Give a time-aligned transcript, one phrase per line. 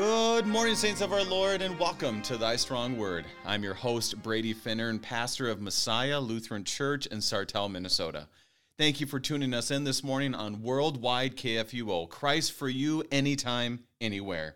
[0.00, 3.26] Good morning, saints of our Lord, and welcome to Thy Strong Word.
[3.44, 8.26] I'm your host, Brady Finnern, and pastor of Messiah Lutheran Church in Sartell, Minnesota.
[8.78, 12.08] Thank you for tuning us in this morning on Worldwide KFUO.
[12.08, 14.54] Christ for you, anytime, anywhere.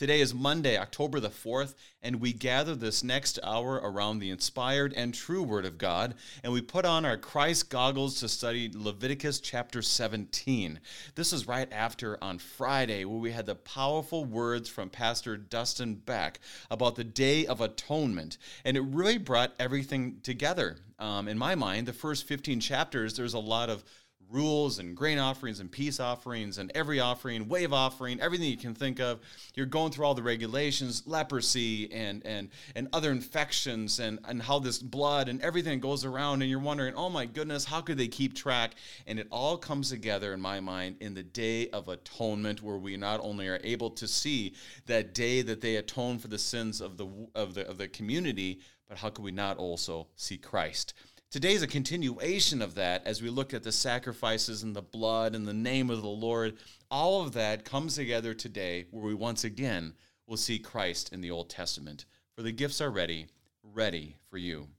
[0.00, 4.94] Today is Monday, October the 4th, and we gather this next hour around the inspired
[4.94, 9.40] and true Word of God, and we put on our Christ goggles to study Leviticus
[9.40, 10.80] chapter 17.
[11.16, 15.96] This is right after on Friday, where we had the powerful words from Pastor Dustin
[15.96, 16.40] Beck
[16.70, 20.78] about the Day of Atonement, and it really brought everything together.
[20.98, 23.84] Um, in my mind, the first 15 chapters, there's a lot of
[24.30, 28.74] rules and grain offerings and peace offerings and every offering, wave offering, everything you can
[28.74, 29.20] think of.
[29.54, 34.58] You're going through all the regulations, leprosy and and and other infections and and how
[34.58, 38.08] this blood and everything goes around and you're wondering, "Oh my goodness, how could they
[38.08, 38.74] keep track?"
[39.06, 42.96] And it all comes together in my mind in the day of atonement where we
[42.96, 44.54] not only are able to see
[44.86, 48.60] that day that they atone for the sins of the of the of the community,
[48.88, 50.94] but how could we not also see Christ?
[51.30, 55.36] Today is a continuation of that as we look at the sacrifices and the blood
[55.36, 56.56] and the name of the Lord.
[56.90, 59.94] All of that comes together today where we once again
[60.26, 62.04] will see Christ in the Old Testament.
[62.34, 63.28] For the gifts are ready,
[63.62, 64.70] ready for you.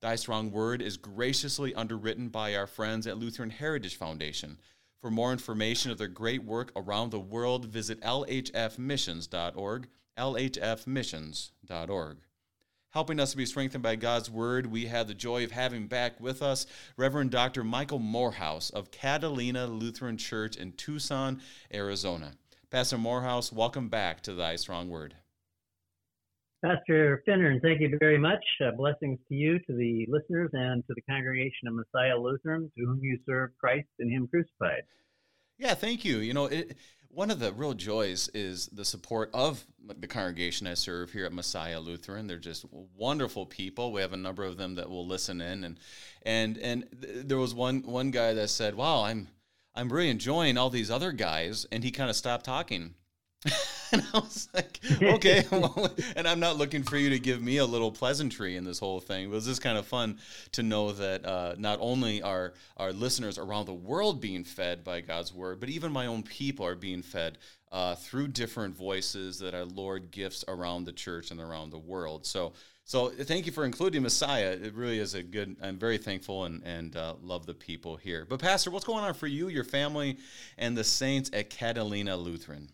[0.00, 4.58] Thy Strong Word is graciously underwritten by our friends at Lutheran Heritage Foundation.
[5.00, 12.18] For more information of their great work around the world, visit lhfmissions.org, lhfmissions.org
[12.90, 14.66] helping us to be strengthened by God's word.
[14.66, 16.66] We have the joy of having back with us
[16.96, 17.64] Reverend Dr.
[17.64, 21.40] Michael Morehouse of Catalina Lutheran Church in Tucson,
[21.72, 22.32] Arizona.
[22.70, 25.14] Pastor Morehouse, welcome back to Thy Strong Word.
[26.64, 28.44] Pastor Finnern, thank you very much.
[28.62, 32.84] Uh, blessings to you, to the listeners, and to the congregation of Messiah Lutheran, to
[32.84, 34.82] whom you serve Christ and Him crucified.
[35.58, 36.18] Yeah, thank you.
[36.18, 36.76] You know, it,
[37.12, 39.64] one of the real joys is the support of
[39.98, 42.26] the congregation I serve here at Messiah Lutheran.
[42.26, 42.64] They're just
[42.96, 43.92] wonderful people.
[43.92, 45.80] We have a number of them that will listen in, and
[46.22, 49.28] and and there was one one guy that said, "Wow, I'm
[49.74, 52.94] I'm really enjoying all these other guys," and he kind of stopped talking.
[53.92, 55.44] and I was like, okay.
[55.50, 58.78] Well, and I'm not looking for you to give me a little pleasantry in this
[58.78, 59.24] whole thing.
[59.24, 60.18] It was just kind of fun
[60.52, 65.00] to know that uh, not only are our listeners around the world being fed by
[65.00, 67.38] God's word, but even my own people are being fed
[67.72, 72.26] uh, through different voices that our Lord gifts around the church and around the world.
[72.26, 72.52] So,
[72.84, 74.56] so thank you for including Messiah.
[74.60, 75.56] It really is a good.
[75.62, 78.26] I'm very thankful and and uh, love the people here.
[78.28, 80.18] But Pastor, what's going on for you, your family,
[80.58, 82.70] and the saints at Catalina Lutheran?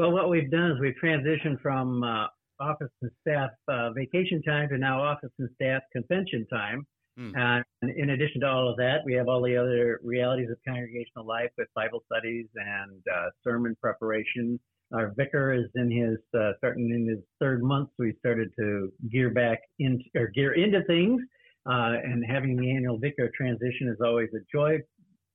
[0.00, 2.28] Well, what we've done is we've transitioned from uh,
[2.58, 6.86] office and staff uh, vacation time to now office and staff convention time.
[7.18, 7.36] Mm.
[7.36, 10.56] Uh, and in addition to all of that, we have all the other realities of
[10.66, 14.58] congregational life with Bible studies and uh, sermon preparation.
[14.94, 18.90] Our vicar is in his uh, starting in his third month, so we started to
[19.12, 21.20] gear back into or gear into things.
[21.68, 24.78] Uh, and having the annual vicar transition is always a joy,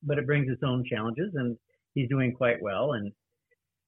[0.02, 1.34] but it brings its own challenges.
[1.36, 1.56] And
[1.94, 2.94] he's doing quite well.
[2.94, 3.12] And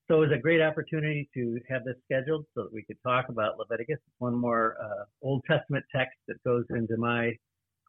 [0.08, 3.28] so it was a great opportunity to have this scheduled so that we could talk
[3.28, 3.98] about Leviticus.
[4.18, 7.32] One more uh, Old Testament text that goes into my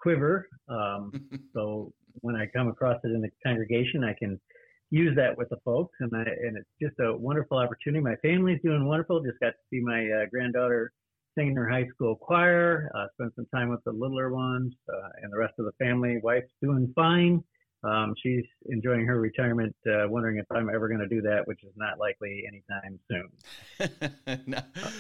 [0.02, 0.48] quiver.
[0.68, 1.12] Um,
[1.54, 4.40] so when I come across it in the congregation, I can
[4.90, 8.04] use that with the folks, and I, and it's just a wonderful opportunity.
[8.04, 9.22] My family's doing wonderful.
[9.24, 10.92] Just got to see my uh, granddaughter
[11.38, 12.92] sing in her high school choir.
[12.96, 16.20] Uh, spent some time with the littler ones, uh, and the rest of the family.
[16.22, 17.44] Wife's doing fine.
[17.84, 21.64] Um, she's enjoying her retirement, uh, wondering if I'm ever going to do that, which
[21.64, 24.42] is not likely anytime soon.
[24.48, 24.60] no.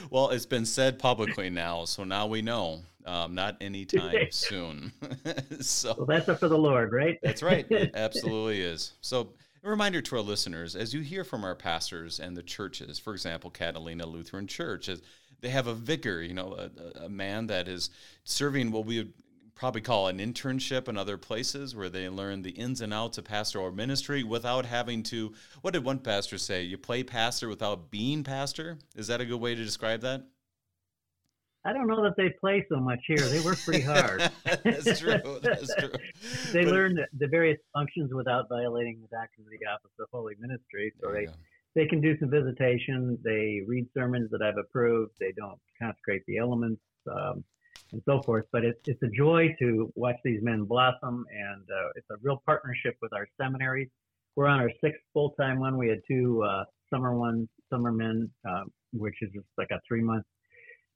[0.09, 2.81] Well, it's been said publicly now, so now we know.
[3.05, 4.91] Um, not anytime soon.
[5.61, 7.17] so well, that's up for the Lord, right?
[7.23, 7.65] that's right.
[7.69, 8.93] It absolutely is.
[9.01, 12.99] So, a reminder to our listeners as you hear from our pastors and the churches,
[12.99, 15.01] for example, Catalina Lutheran Church, is
[15.41, 17.89] they have a vicar, you know, a, a man that is
[18.23, 19.11] serving what we
[19.59, 23.25] probably call an internship in other places where they learn the ins and outs of
[23.25, 28.23] pastoral ministry without having to what did one pastor say you play pastor without being
[28.23, 30.23] pastor is that a good way to describe that
[31.65, 33.17] I don't know that they play so much here.
[33.17, 34.21] They work pretty hard.
[34.63, 35.39] That's true.
[35.43, 35.91] That's true.
[36.53, 40.07] they but, learn the, the, various functions without violating the doctrine of the office of
[40.09, 40.93] holy ministry.
[41.03, 41.27] So they,
[41.75, 43.19] they can do some visitation.
[43.25, 45.11] They read sermons that I've approved.
[45.19, 46.81] They don't consecrate the elements.
[47.11, 47.43] Um,
[47.91, 48.45] and so forth.
[48.51, 52.41] But it's it's a joy to watch these men blossom, and uh, it's a real
[52.45, 53.89] partnership with our seminaries.
[54.35, 55.77] We're on our sixth full time one.
[55.77, 58.63] We had two uh, summer ones, summer men, uh,
[58.93, 60.25] which is just like a three month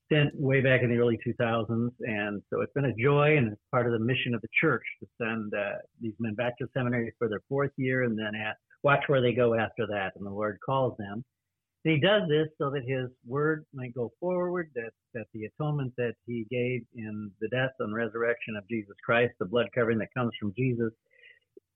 [0.05, 3.61] stint way back in the early 2000s, and so it's been a joy, and it's
[3.71, 7.13] part of the mission of the church to send uh, these men back to seminary
[7.17, 10.11] for their fourth year, and then at, watch where they go after that.
[10.15, 11.23] And the Lord calls them
[11.83, 15.93] And he does this so that his word might go forward, that, that the atonement
[15.97, 20.13] that he gave in the death and resurrection of Jesus Christ, the blood covering that
[20.13, 20.91] comes from Jesus,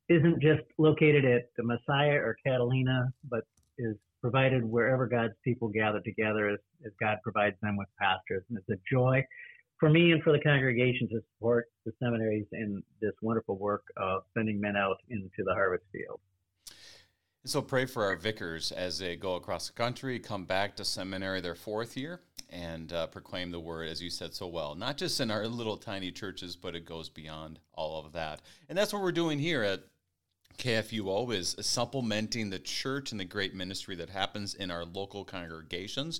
[0.10, 3.44] isn't just located at the Messiah or Catalina, but
[3.78, 8.44] is provided wherever God's people gather together as, as God provides them with pastors.
[8.50, 9.24] And it's a joy
[9.80, 14.24] for me and for the congregation to support the seminaries in this wonderful work of
[14.36, 16.20] sending men out into the harvest field.
[17.48, 21.40] So pray for our vicars as they go across the country, come back to seminary
[21.40, 25.22] their fourth year, and uh, proclaim the word, as you said so well, not just
[25.22, 28.42] in our little tiny churches, but it goes beyond all of that.
[28.68, 29.84] And that's what we're doing here at
[30.58, 36.20] KFUO is supplementing the church and the great ministry that happens in our local congregations.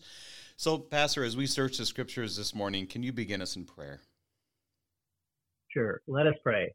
[0.56, 4.00] So, Pastor, as we search the scriptures this morning, can you begin us in prayer?
[5.74, 6.00] Sure.
[6.08, 6.74] Let us pray.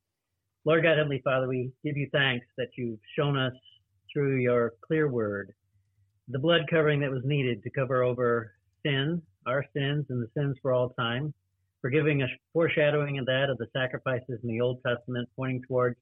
[0.67, 3.55] Lord God, Heavenly Father, we give you thanks that you've shown us
[4.13, 5.55] through your clear word
[6.29, 8.53] the blood covering that was needed to cover over
[8.85, 11.35] sin, our sins, and the sins for all time,
[11.81, 15.97] forgiving a foreshadowing of that of the sacrifices in the Old Testament, pointing towards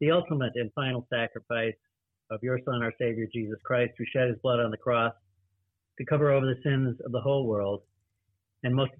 [0.00, 1.74] the ultimate and final sacrifice
[2.30, 5.12] of your Son, our Savior, Jesus Christ, who shed his blood on the cross
[5.98, 7.82] to cover over the sins of the whole world,
[8.62, 8.92] and most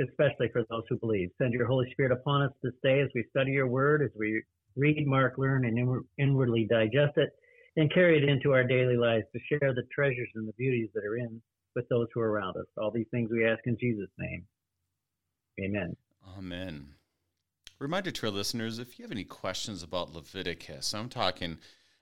[0.00, 1.30] especially for those who believe.
[1.38, 4.42] Send your Holy Spirit upon us this day as we study your word, as we
[4.76, 7.30] read, mark, learn, and inwardly digest it,
[7.76, 11.04] and carry it into our daily lives to share the treasures and the beauties that
[11.04, 11.40] are in
[11.74, 12.66] with those who are around us.
[12.76, 14.44] All these things we ask in Jesus' name.
[15.60, 15.96] Amen.
[16.36, 16.88] Amen.
[17.78, 21.58] Reminder to our listeners if you have any questions about Leviticus, I'm talking,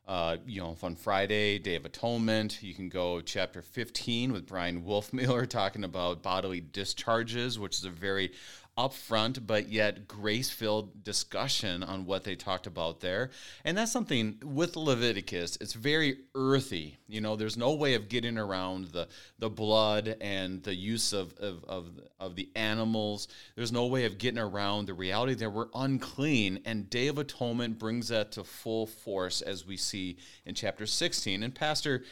[0.07, 4.83] uh, you know, on Friday, Day of Atonement, you can go chapter 15 with Bryan
[4.83, 8.33] Wolfmueller talking about bodily discharges, which is a very
[8.77, 13.31] upfront but yet grace filled discussion on what they talked about there.
[13.65, 16.99] And that's something with Leviticus, it's very earthy.
[17.09, 19.09] You know, there's no way of getting around the,
[19.39, 23.29] the blood and the use of, of, of, of the animals.
[23.57, 26.61] There's no way of getting around the reality that we're unclean.
[26.65, 31.43] And Day of Atonement brings that to full force as we see in chapter 16.
[31.43, 32.05] And Pastor,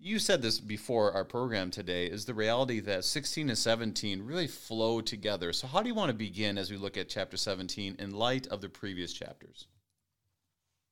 [0.00, 4.46] you said this before our program today is the reality that 16 and 17 really
[4.46, 5.52] flow together.
[5.52, 8.46] So, how do you want to begin as we look at chapter 17 in light
[8.46, 9.66] of the previous chapters?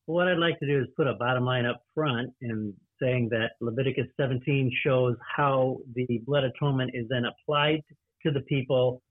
[0.06, 3.28] Well, what I'd like to do is put a bottom line up front in saying
[3.30, 7.82] that Leviticus 17 shows how the blood atonement is then applied
[8.24, 9.02] to the people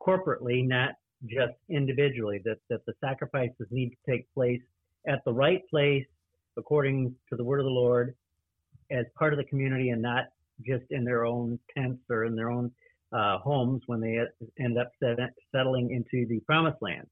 [0.00, 0.92] corporately, not
[1.26, 4.60] just individually, that, that the sacrifices need to take place
[5.06, 6.04] at the right place
[6.56, 8.14] according to the word of the Lord
[8.90, 10.24] as part of the community and not
[10.66, 12.70] just in their own tents or in their own
[13.12, 14.18] uh, homes when they
[14.62, 15.18] end up set,
[15.54, 17.06] settling into the promised land.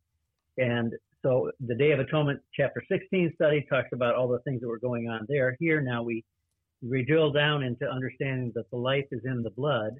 [0.58, 0.92] And
[1.22, 4.78] so the Day of Atonement, chapter 16 study talks about all the things that were
[4.78, 5.56] going on there.
[5.58, 6.24] Here now we
[6.80, 9.94] we drill down into understanding that the life is in the blood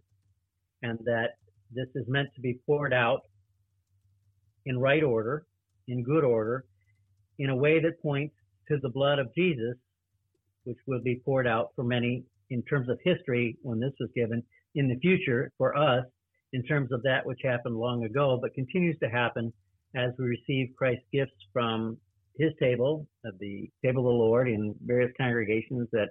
[0.83, 1.31] and that
[1.73, 3.23] this is meant to be poured out
[4.65, 5.45] in right order,
[5.89, 6.67] in good order,
[7.41, 8.35] in a way that points
[8.69, 9.75] to the blood of Jesus
[10.65, 14.43] which will be poured out for many in terms of history when this was given
[14.75, 16.05] in the future for us
[16.53, 19.53] in terms of that which happened long ago, but continues to happen
[19.95, 21.99] as we receive Christ's gifts from
[22.39, 23.07] his table,
[23.41, 26.09] the table of the Lord in various congregations that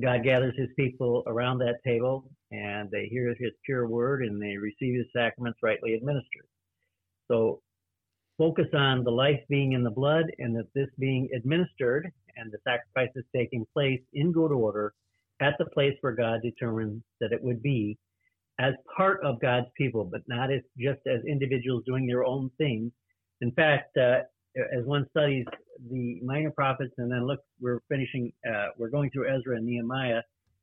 [0.00, 4.56] God gathers his people around that table and they hear his pure word and they
[4.56, 6.46] receive his sacraments rightly administered.
[7.30, 7.60] So
[8.38, 12.58] focus on the life being in the blood and that this being administered and the
[12.64, 14.92] sacrifices taking place in good order
[15.40, 17.98] at the place where God determined that it would be
[18.58, 22.92] as part of God's people, but not as just as individuals doing their own thing.
[23.40, 24.20] In fact, uh,
[24.56, 25.46] as one studies
[25.90, 30.20] the minor prophets, and then look, we're finishing, uh, we're going through Ezra and Nehemiah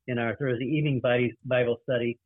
[0.07, 1.01] in our Thursday evening
[1.45, 2.17] Bible study.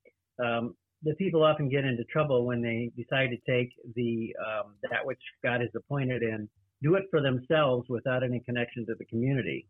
[0.43, 5.05] Um, the people often get into trouble when they decide to take the um, that
[5.05, 6.47] which God has appointed and
[6.83, 9.67] do it for themselves without any connection to the community.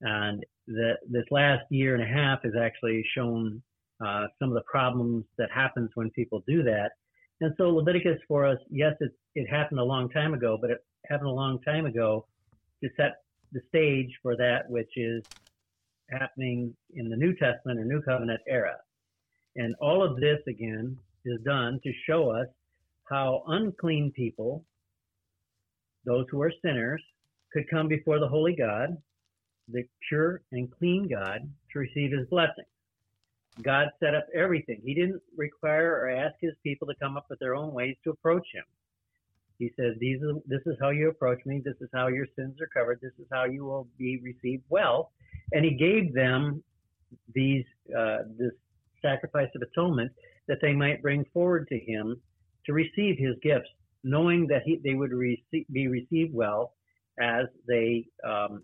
[0.00, 3.62] And that this last year and a half has actually shown
[4.04, 6.92] uh, some of the problems that happens when people do that.
[7.40, 10.84] And so Leviticus for us, yes, it, it happened a long time ago, but it
[11.06, 12.26] happened a long time ago
[12.82, 15.22] to set the stage for that which is
[16.10, 18.76] happening in the New Testament or New Covenant era.
[19.56, 22.48] And all of this, again, is done to show us
[23.08, 24.64] how unclean people
[26.04, 27.02] those who are sinners
[27.52, 28.96] could come before the holy God,
[29.68, 31.40] the pure and clean God,
[31.72, 32.64] to receive his blessing.
[33.62, 34.80] God set up everything.
[34.84, 38.10] He didn't require or ask his people to come up with their own ways to
[38.10, 38.64] approach him.
[39.58, 41.62] He says, These are, This is how you approach me.
[41.64, 43.00] This is how your sins are covered.
[43.00, 45.12] This is how you will be received well.
[45.52, 46.62] And he gave them
[47.32, 47.64] these
[47.96, 48.52] uh, this
[49.02, 50.10] sacrifice of atonement
[50.48, 52.20] that they might bring forward to him
[52.66, 53.68] to receive his gifts,
[54.04, 56.74] knowing that he, they would receive, be received well
[57.20, 58.62] as they um,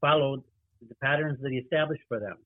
[0.00, 0.42] followed
[0.88, 2.36] the patterns that he established for them.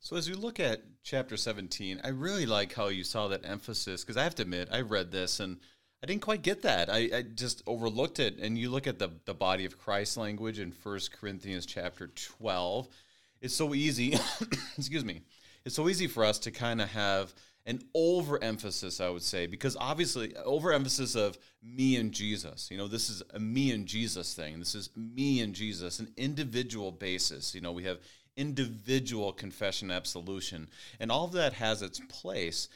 [0.00, 4.04] So, as we look at chapter 17, I really like how you saw that emphasis
[4.04, 5.58] because I have to admit, I read this and
[6.02, 6.88] I didn't quite get that.
[6.88, 8.38] I, I, just overlooked it.
[8.38, 12.88] And you look at the, the body of Christ language in 1 Corinthians chapter 12.
[13.40, 14.16] It's so easy,
[14.78, 15.22] excuse me,
[15.64, 17.34] it's so easy for us to kind of have
[17.68, 22.70] an overemphasis, I would say, because obviously, overemphasis of me and Jesus.
[22.70, 24.58] You know, this is a me and Jesus thing.
[24.58, 27.54] This is me and Jesus, an individual basis.
[27.54, 27.98] You know, we have
[28.36, 32.68] individual confession absolution, and all of that has its place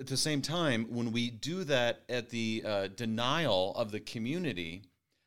[0.00, 4.82] at the same time, when we do that at the uh, denial of the community,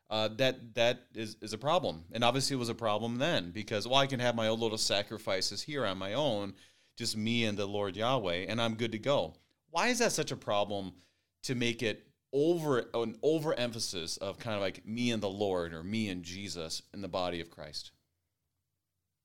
[0.09, 2.03] uh, that that is, is a problem.
[2.11, 4.79] And obviously, it was a problem then because well, I can have my own little
[4.79, 6.55] sacrifices here on my own,
[6.97, 9.33] just me and the Lord Yahweh, and I'm good to go.
[9.71, 10.93] Why is that such a problem
[11.43, 15.83] to make it over an overemphasis of kind of like me and the Lord or
[15.83, 17.91] me and Jesus in the body of Christ?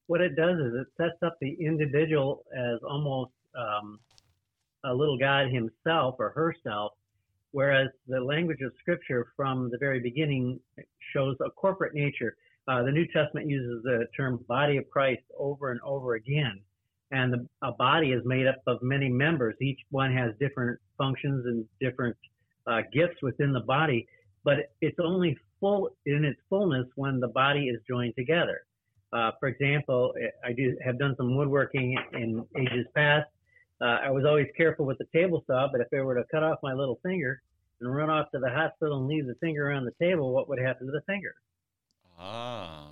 [0.06, 3.98] What it does is it sets up the individual as almost um,
[4.84, 6.92] a little God himself or herself,
[7.50, 10.60] whereas the language of Scripture from the very beginning
[11.12, 12.36] shows a corporate nature.
[12.66, 16.60] Uh, the New Testament uses the term body of Christ over and over again.
[17.10, 19.54] And the, a body is made up of many members.
[19.60, 22.16] Each one has different functions and different
[22.66, 24.06] uh, gifts within the body,
[24.44, 28.60] but it's only full in its fullness when the body is joined together.
[29.12, 30.12] Uh, for example,
[30.44, 33.26] I do have done some woodworking in ages past,
[33.80, 36.42] uh, I was always careful with the table saw, but if I were to cut
[36.42, 37.40] off my little finger
[37.80, 40.58] and run off to the hospital and leave the finger on the table, what would
[40.58, 41.34] happen to the finger?
[42.18, 42.88] Ah,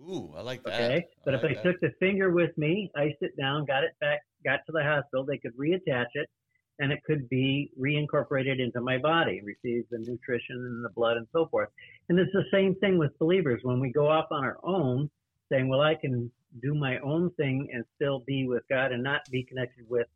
[0.00, 0.90] ooh, I like that.
[0.90, 1.62] Okay, but if I that.
[1.62, 5.24] took the finger with me, iced it down, got it back, got to the hospital,
[5.24, 6.28] they could reattach it,
[6.78, 11.26] and it could be reincorporated into my body, receive the nutrition and the blood and
[11.32, 11.68] so forth.
[12.08, 15.10] And it's the same thing with believers when we go off on our own,
[15.50, 16.30] saying, "Well, I can
[16.62, 20.06] do my own thing and still be with God and not be connected with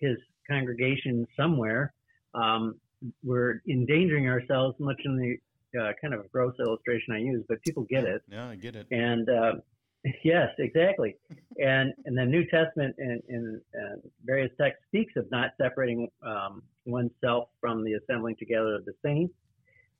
[0.00, 0.16] his
[0.48, 1.92] congregation somewhere,
[2.34, 2.76] um,
[3.22, 5.36] we're endangering ourselves much in the
[5.80, 8.22] uh, kind of a gross illustration I use, but people get it.
[8.28, 8.86] Yeah, I get it.
[8.90, 9.52] And uh,
[10.24, 11.16] yes, exactly.
[11.58, 16.62] and and the New Testament in, in uh, various texts speaks of not separating um,
[16.86, 19.34] oneself from the assembling together of the saints.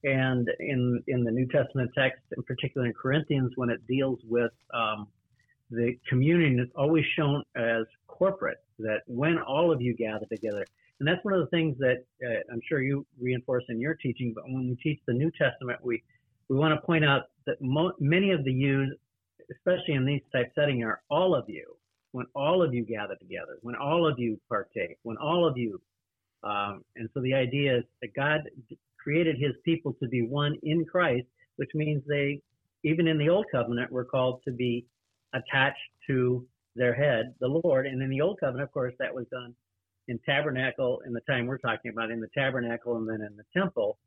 [0.04, 4.52] And in in the New Testament text, in particular in Corinthians, when it deals with
[4.72, 5.08] um,
[5.70, 10.64] the communion, is always shown as corporate that when all of you gather together,
[11.00, 14.32] and that's one of the things that uh, I'm sure you reinforce in your teaching,
[14.34, 16.02] but when we teach the New Testament, we,
[16.48, 18.90] we want to point out that mo- many of the yous,
[19.50, 21.64] especially in these type setting, are all of you.
[22.12, 25.80] When all of you gather together, when all of you partake, when all of you,
[26.42, 28.40] um, and so the idea is that God
[28.96, 31.26] created His people to be one in Christ,
[31.56, 32.40] which means they,
[32.82, 34.86] even in the Old Covenant, were called to be
[35.34, 37.86] attached to their head, the Lord.
[37.86, 39.54] And in the Old Covenant, of course, that was done
[40.08, 43.44] in tabernacle in the time we're talking about, in the tabernacle and then in the
[43.58, 43.98] temple.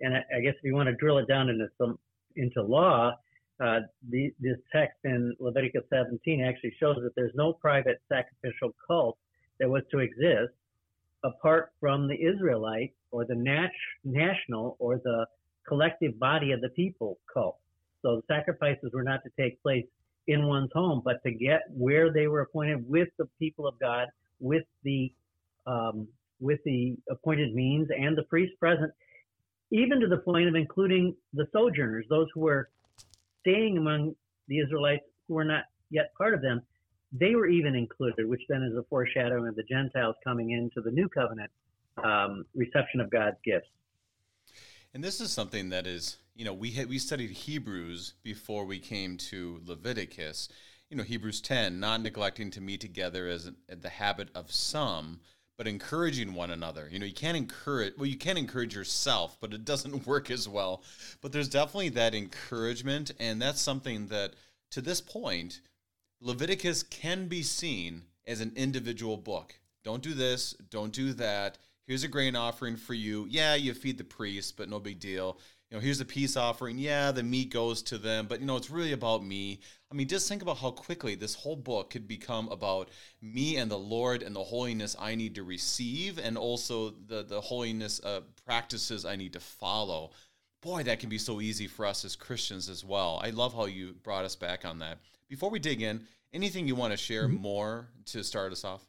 [0.00, 1.98] And I, I guess if you want to drill it down into some
[2.36, 3.12] into law,
[3.60, 9.18] uh, the, this text in Leviticus 17 actually shows that there's no private sacrificial cult
[9.58, 10.52] that was to exist
[11.24, 13.70] apart from the Israelite or the nat-
[14.04, 15.26] national or the
[15.66, 17.58] collective body of the people cult.
[18.02, 19.84] So the sacrifices were not to take place
[20.28, 24.06] in one's home, but to get where they were appointed with the people of God,
[24.38, 25.12] with the
[25.66, 26.08] um,
[26.40, 28.92] with the appointed means and the priest present,
[29.70, 32.70] even to the point of including the sojourners, those who were
[33.40, 34.14] staying among
[34.46, 36.62] the Israelites who were not yet part of them,
[37.12, 40.90] they were even included, which then is a foreshadowing of the Gentiles coming into the
[40.90, 41.50] new covenant
[42.02, 43.68] um, reception of God's gifts.
[44.94, 48.78] And this is something that is you know, we had, we studied Hebrews before we
[48.78, 50.48] came to Leviticus.
[50.88, 55.18] You know, Hebrews 10, not neglecting to meet together as the habit of some,
[55.58, 56.88] but encouraging one another.
[56.90, 60.48] You know, you can't encourage, well, you can encourage yourself, but it doesn't work as
[60.48, 60.82] well.
[61.20, 64.34] But there's definitely that encouragement, and that's something that,
[64.70, 65.60] to this point,
[66.20, 69.56] Leviticus can be seen as an individual book.
[69.84, 71.58] Don't do this, don't do that.
[71.86, 73.26] Here's a grain offering for you.
[73.28, 75.38] Yeah, you feed the priest, but no big deal
[75.70, 76.78] you know, here's a peace offering.
[76.78, 79.60] Yeah, the meat goes to them, but you know, it's really about me.
[79.90, 82.88] I mean, just think about how quickly this whole book could become about
[83.20, 87.40] me and the Lord and the holiness I need to receive, and also the the
[87.40, 90.12] holiness uh, practices I need to follow.
[90.60, 93.20] Boy, that can be so easy for us as Christians as well.
[93.22, 94.98] I love how you brought us back on that.
[95.28, 97.40] Before we dig in, Anything you want to share mm-hmm.
[97.40, 98.84] more to start us off?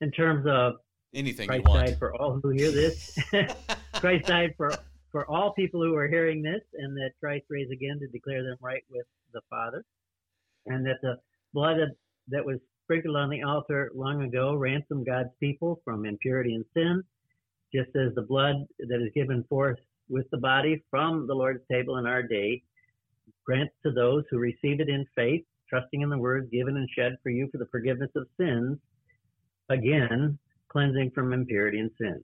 [0.00, 0.76] In terms of
[1.14, 1.98] anything Christ you want.
[1.98, 3.18] for all who hear this.
[4.02, 4.80] Christ died for
[5.12, 8.56] for all people who are hearing this, and that Christ raised again to declare them
[8.60, 9.84] right with the Father,
[10.66, 11.18] and that the
[11.54, 11.76] blood
[12.26, 17.04] that was sprinkled on the altar long ago ransomed God's people from impurity and sin,
[17.72, 19.78] just as the blood that is given forth
[20.08, 22.60] with the body from the Lord's table in our day
[23.46, 27.12] grants to those who receive it in faith, trusting in the word given and shed
[27.22, 28.78] for you for the forgiveness of sins,
[29.68, 30.36] again,
[30.70, 32.20] cleansing from impurity and sin.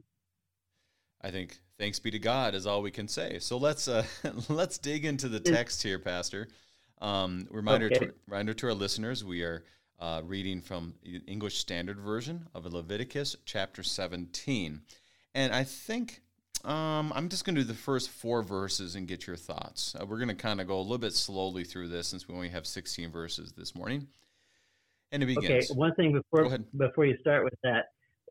[1.22, 3.38] I think thanks be to God is all we can say.
[3.38, 4.04] So let's uh,
[4.48, 6.48] let's dig into the text here, Pastor.
[7.00, 8.06] Um, reminder okay.
[8.06, 9.64] to, reminder to our listeners: we are
[10.00, 14.80] uh, reading from the English Standard Version of Leviticus chapter 17,
[15.34, 16.20] and I think
[16.64, 19.94] um, I'm just going to do the first four verses and get your thoughts.
[19.98, 22.34] Uh, we're going to kind of go a little bit slowly through this since we
[22.34, 24.08] only have 16 verses this morning.
[25.12, 25.70] And it begins.
[25.70, 27.86] Okay, one thing before before you start with that,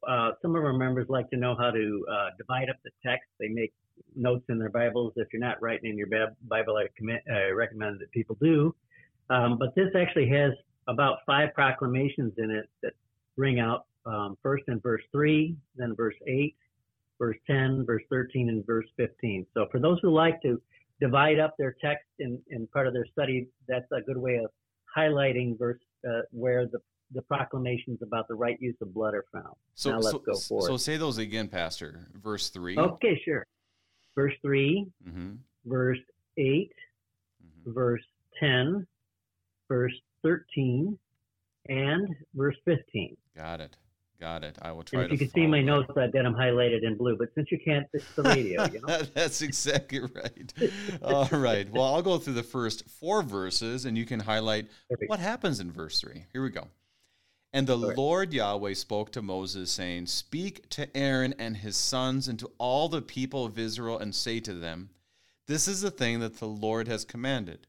[0.07, 3.27] uh, some of our members like to know how to uh, divide up the text.
[3.39, 3.73] They make
[4.15, 5.13] notes in their Bibles.
[5.15, 6.07] If you're not writing in your
[6.47, 8.75] Bible, I, commit, I recommend that people do.
[9.29, 10.51] Um, but this actually has
[10.87, 12.93] about five proclamations in it that
[13.35, 16.55] ring out um, first in verse 3, then verse 8,
[17.19, 19.45] verse 10, verse 13, and verse 15.
[19.53, 20.61] So for those who like to
[21.01, 24.49] divide up their text in, in part of their study, that's a good way of
[24.95, 26.79] highlighting verse uh, where the
[27.13, 29.55] the proclamations about the right use of blood are found.
[29.75, 30.67] So, now let's so, go forward.
[30.67, 32.07] So say those again, Pastor.
[32.13, 32.77] Verse 3.
[32.77, 33.45] Okay, sure.
[34.15, 35.33] Verse 3, mm-hmm.
[35.65, 35.99] verse
[36.37, 36.71] 8,
[37.43, 37.73] mm-hmm.
[37.73, 38.01] verse
[38.39, 38.87] 10,
[39.67, 40.97] verse 13,
[41.69, 43.15] and verse 15.
[43.35, 43.77] Got it.
[44.19, 44.57] Got it.
[44.63, 45.03] I will try.
[45.03, 47.15] And if you can see my notes, I've got them highlighted in blue.
[47.15, 48.65] But since you can't, it's the radio.
[48.65, 49.01] You know?
[49.13, 50.53] That's exactly right.
[51.03, 51.71] All right.
[51.71, 54.69] Well, I'll go through the first four verses, and you can highlight
[55.07, 56.25] what happens in verse three.
[56.33, 56.67] Here we go.
[57.53, 62.37] And the Lord Yahweh spoke to Moses, saying, Speak to Aaron and his sons and
[62.39, 64.89] to all the people of Israel, and say to them,
[65.47, 67.67] This is the thing that the Lord has commanded.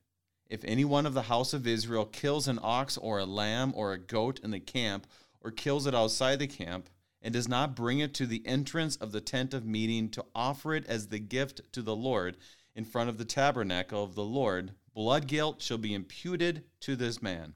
[0.50, 3.92] If any one of the house of Israel kills an ox or a lamb or
[3.92, 5.06] a goat in the camp,
[5.40, 6.90] or kills it outside the camp,
[7.22, 10.74] and does not bring it to the entrance of the tent of meeting to offer
[10.74, 12.36] it as the gift to the Lord
[12.78, 17.20] in front of the tabernacle of the Lord, blood guilt shall be imputed to this
[17.20, 17.54] man.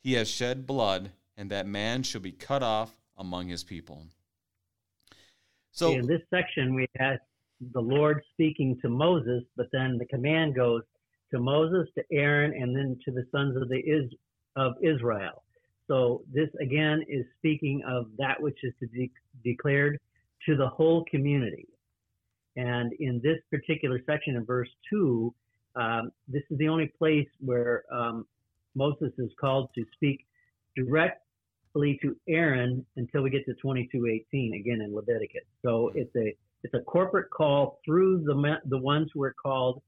[0.00, 4.04] He has shed blood, and that man shall be cut off among his people.
[5.72, 7.18] So in this section, we have
[7.72, 10.82] the Lord speaking to Moses, but then the command goes
[11.32, 14.14] to Moses, to Aaron, and then to the sons of the Is-
[14.54, 15.42] of Israel.
[15.88, 19.10] So this again is speaking of that which is to be
[19.42, 19.98] declared
[20.46, 21.66] to the whole community.
[22.54, 25.34] And in this particular section in verse two,
[25.74, 28.28] um, this is the only place where um,
[28.76, 30.24] Moses is called to speak
[31.72, 35.42] directly to Aaron until we get to 22:18 again in Leviticus.
[35.62, 39.82] So it's a it's a corporate call through the the ones who are called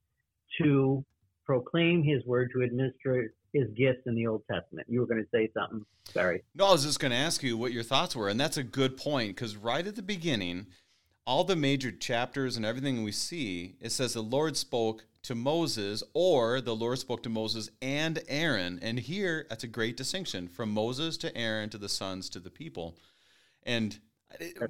[0.61, 1.05] to
[1.45, 4.85] proclaim His word to administer his gifts in the Old Testament.
[4.91, 5.87] You were going to say something.
[6.07, 6.43] Sorry.
[6.57, 8.65] No, I was just going to ask you what your thoughts were, and that's a
[8.65, 10.67] good point because right at the beginning,
[11.27, 16.03] all the major chapters and everything we see, it says the Lord spoke to Moses,
[16.13, 18.79] or the Lord spoke to Moses and Aaron.
[18.83, 22.51] And here, that's a great distinction from Moses to Aaron to the sons to the
[22.51, 22.99] people.
[23.63, 23.99] And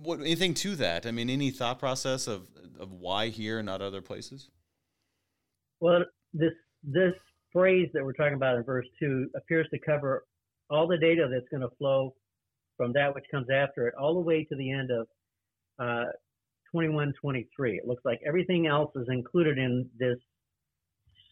[0.02, 1.06] what, anything to that?
[1.06, 2.46] I mean, any thought process of
[2.78, 4.50] of why here and not other places?
[5.80, 7.14] Well, this this
[7.52, 10.24] phrase that we're talking about in verse 2 appears to cover
[10.70, 12.14] all the data that's going to flow
[12.76, 15.06] from that which comes after it all the way to the end of
[15.78, 16.10] uh,
[16.74, 17.76] 2123.
[17.76, 20.18] It looks like everything else is included in this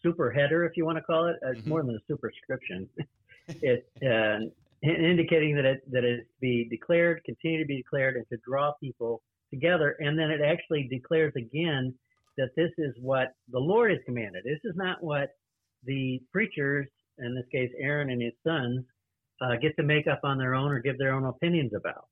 [0.01, 1.35] super header, if you want to call it.
[1.41, 1.69] It's mm-hmm.
[1.69, 2.87] more than a superscription.
[3.47, 4.39] it's uh,
[4.81, 9.21] indicating that it that it be declared, continue to be declared, and to draw people
[9.53, 9.97] together.
[9.99, 11.93] And then it actually declares again
[12.37, 14.45] that this is what the Lord has commanded.
[14.45, 15.31] This is not what
[15.85, 16.87] the preachers,
[17.19, 18.85] in this case Aaron and his sons,
[19.41, 22.05] uh, get to make up on their own or give their own opinions about.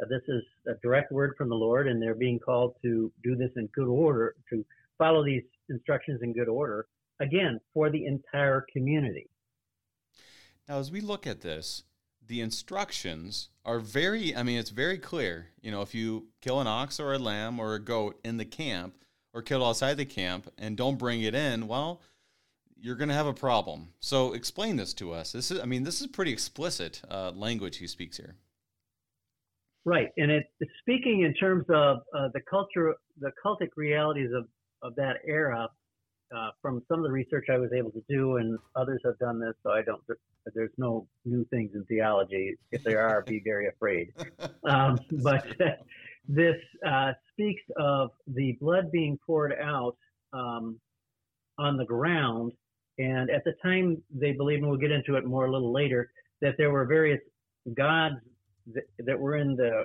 [0.00, 3.36] Uh, this is a direct word from the Lord, and they're being called to do
[3.36, 4.64] this in good order, to
[4.98, 6.86] follow these instructions in good order,
[7.20, 9.28] again, for the entire community.
[10.68, 11.84] Now, as we look at this,
[12.26, 15.48] the instructions are very, I mean, it's very clear.
[15.60, 18.44] You know, if you kill an ox or a lamb or a goat in the
[18.44, 18.94] camp
[19.34, 22.00] or kill outside the camp and don't bring it in, well,
[22.80, 23.88] you're going to have a problem.
[23.98, 25.32] So explain this to us.
[25.32, 28.36] This is, I mean, this is pretty explicit uh, language he speaks here.
[29.86, 34.44] Right, and it, it's speaking in terms of uh, the culture, the cultic realities of,
[34.82, 35.68] of that era.
[36.36, 39.40] uh, from some of the research I was able to do, and others have done
[39.40, 40.00] this, so I don't.
[40.54, 42.56] There's no new things in theology.
[42.72, 44.12] If there are, be very afraid.
[44.64, 45.46] Um, but
[46.28, 49.96] this uh, speaks of the blood being poured out
[50.32, 50.78] um,
[51.58, 52.52] on the ground,
[52.98, 56.10] and at the time they believed, and we'll get into it more a little later,
[56.42, 57.20] that there were various
[57.76, 58.16] gods
[58.98, 59.84] that, were in the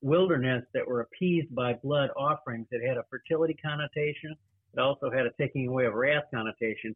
[0.00, 2.66] wilderness that were appeased by blood offerings.
[2.70, 4.34] It had a fertility connotation.
[4.74, 6.94] It also had a taking away of wrath connotation.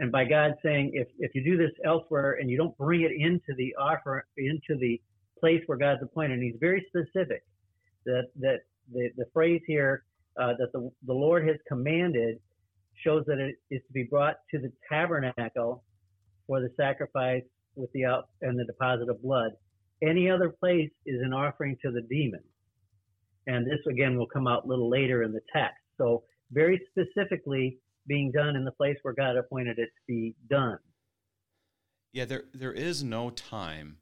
[0.00, 3.12] And by God saying, if, if you do this elsewhere and you don't bring it
[3.12, 5.00] into the offer, into the
[5.40, 7.44] place where God's appointed, and He's very specific
[8.06, 8.60] that, that
[8.92, 10.04] the, the phrase here
[10.40, 12.38] uh, that the, the Lord has commanded
[13.04, 15.82] shows that it is to be brought to the tabernacle
[16.46, 17.42] for the sacrifice
[17.76, 19.52] with the out and the deposit of blood.
[20.02, 22.42] Any other place is an offering to the demon.
[23.46, 25.78] And this again will come out a little later in the text.
[25.96, 30.78] So very specifically being done in the place where God appointed it to be done.
[32.12, 33.98] Yeah, there there is no time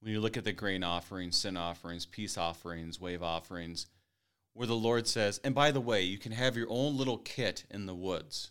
[0.00, 3.86] when you look at the grain offerings, sin offerings, peace offerings, wave offerings,
[4.52, 7.64] where the Lord says, and by the way, you can have your own little kit
[7.70, 8.50] in the woods.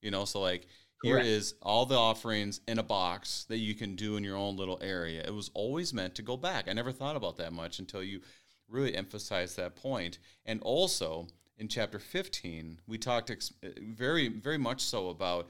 [0.00, 0.66] You know, so like
[1.02, 1.28] here Correct.
[1.28, 4.78] is all the offerings in a box that you can do in your own little
[4.82, 5.22] area.
[5.26, 6.68] It was always meant to go back.
[6.68, 8.20] I never thought about that much until you
[8.68, 10.18] really emphasized that point.
[10.44, 15.48] And also in chapter 15, we talked ex- very, very much so about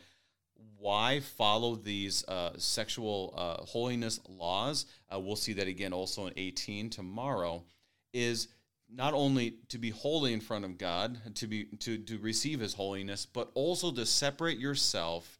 [0.78, 4.86] why follow these uh, sexual uh, holiness laws.
[5.12, 7.64] Uh, we'll see that again also in 18 tomorrow.
[8.12, 8.48] Is
[8.92, 12.74] not only to be holy in front of God, to be to to receive His
[12.74, 15.39] holiness, but also to separate yourself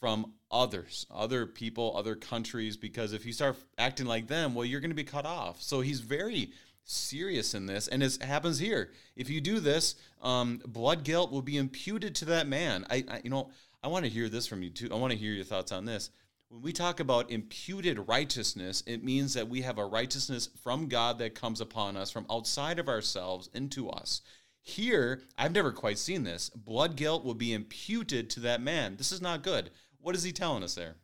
[0.00, 4.80] from others, other people, other countries, because if you start acting like them, well, you're
[4.80, 5.62] going to be cut off.
[5.62, 6.52] So he's very
[6.84, 8.90] serious in this, and it happens here.
[9.16, 12.86] If you do this, um, blood guilt will be imputed to that man.
[12.90, 13.50] I, I you know,
[13.82, 14.88] I want to hear this from you too.
[14.92, 16.10] I want to hear your thoughts on this.
[16.48, 21.18] When we talk about imputed righteousness, it means that we have a righteousness from God
[21.18, 24.20] that comes upon us from outside of ourselves into us.
[24.60, 26.48] Here, I've never quite seen this.
[26.50, 28.96] Blood guilt will be imputed to that man.
[28.96, 29.70] This is not good.
[30.04, 30.96] What is he telling us there?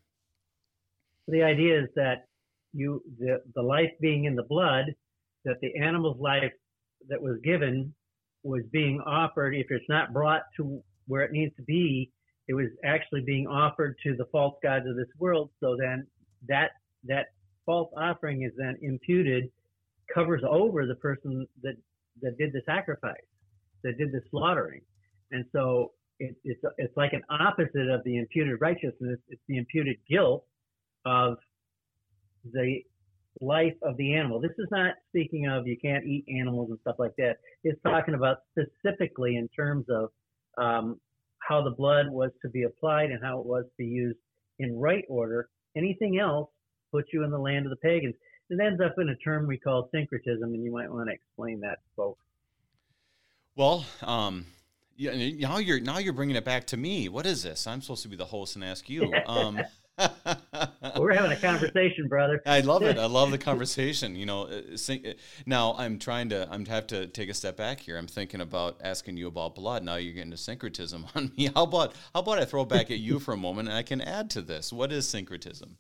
[1.27, 2.27] The idea is that
[2.75, 4.95] you the, the life being in the blood,
[5.47, 6.53] that the animal's life
[7.09, 7.95] that was given
[8.43, 9.55] was being offered.
[9.55, 12.13] If it's not brought to where it needs to be,
[12.47, 15.49] it was actually being offered to the false gods of this world.
[15.61, 16.07] So then
[16.49, 16.73] that
[17.05, 17.29] that
[17.65, 19.51] false offering is then imputed,
[20.13, 21.77] covers over the person that
[22.21, 23.17] that did the sacrifice,
[23.83, 24.83] that did the slaughtering,
[25.31, 29.19] and so it, it's it's like an opposite of the imputed righteousness.
[29.29, 30.45] It's the imputed guilt
[31.05, 31.39] of
[32.53, 32.83] the
[33.41, 34.41] life of the animal.
[34.41, 37.39] This is not speaking of you can't eat animals and stuff like that.
[37.65, 40.11] It's talking about specifically in terms of
[40.59, 41.01] um,
[41.39, 44.19] how the blood was to be applied and how it was to be used
[44.59, 45.49] in right order.
[45.77, 46.51] Anything else
[46.93, 48.15] puts you in the land of the pagans.
[48.51, 51.61] It ends up in a term we call syncretism, and you might want to explain
[51.61, 52.25] that, folks.
[53.57, 54.47] Well, um,
[55.01, 57.09] yeah, now you're now you're bringing it back to me.
[57.09, 57.67] What is this?
[57.67, 59.11] I'm supposed to be the host and ask you.
[59.27, 59.59] Um,
[60.97, 62.43] We're having a conversation, brother.
[62.45, 62.99] I love it.
[62.99, 64.15] I love the conversation.
[64.15, 65.13] You know, uh, uh,
[65.47, 66.47] now I'm trying to.
[66.51, 67.97] I'm have to take a step back here.
[67.97, 69.83] I'm thinking about asking you about blood.
[69.83, 71.51] Now you're getting to syncretism on me.
[71.55, 74.03] How about how about I throw back at you for a moment and I can
[74.03, 74.71] add to this.
[74.71, 75.79] What is syncretism?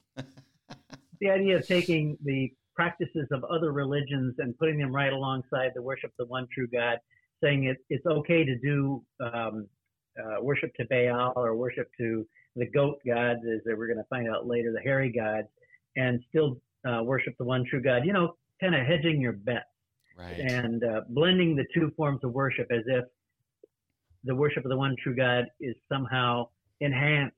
[1.21, 5.83] the idea of taking the practices of other religions and putting them right alongside the
[5.83, 6.99] worship of the one true God
[7.43, 9.67] saying it, it's okay to do um,
[10.19, 12.27] uh, worship to Baal or worship to
[12.57, 15.49] the goat gods, as we're going to find out later, the hairy gods,
[15.97, 18.05] and still uh, worship the one true God.
[18.05, 19.65] You know, kind of hedging your bets
[20.19, 20.39] right.
[20.39, 23.05] and uh, blending the two forms of worship as if
[24.25, 26.49] the worship of the one true God is somehow
[26.81, 27.37] enhanced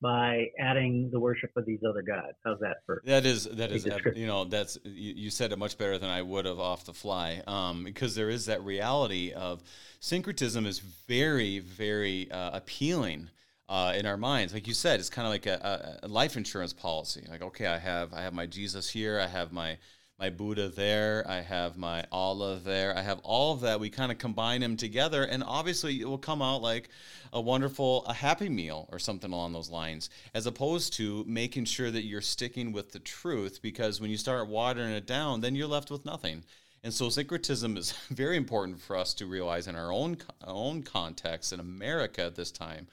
[0.00, 2.36] by adding the worship of these other gods.
[2.44, 3.02] How's that for?
[3.04, 6.22] That is that is you know that's you, you, said it much better than I
[6.22, 9.62] would have off the fly um, because there is that reality of
[10.00, 13.30] syncretism is very very uh, appealing.
[13.70, 16.72] Uh, in our minds, like you said, it's kind of like a, a life insurance
[16.72, 17.26] policy.
[17.28, 19.76] Like, okay, I have I have my Jesus here, I have my
[20.18, 23.78] my Buddha there, I have my Allah there, I have all of that.
[23.78, 26.88] We kind of combine them together, and obviously it will come out like
[27.32, 31.92] a wonderful, a happy meal or something along those lines, as opposed to making sure
[31.92, 33.62] that you're sticking with the truth.
[33.62, 36.42] Because when you start watering it down, then you're left with nothing.
[36.82, 41.52] And so syncretism is very important for us to realize in our own own context
[41.52, 42.88] in America at this time.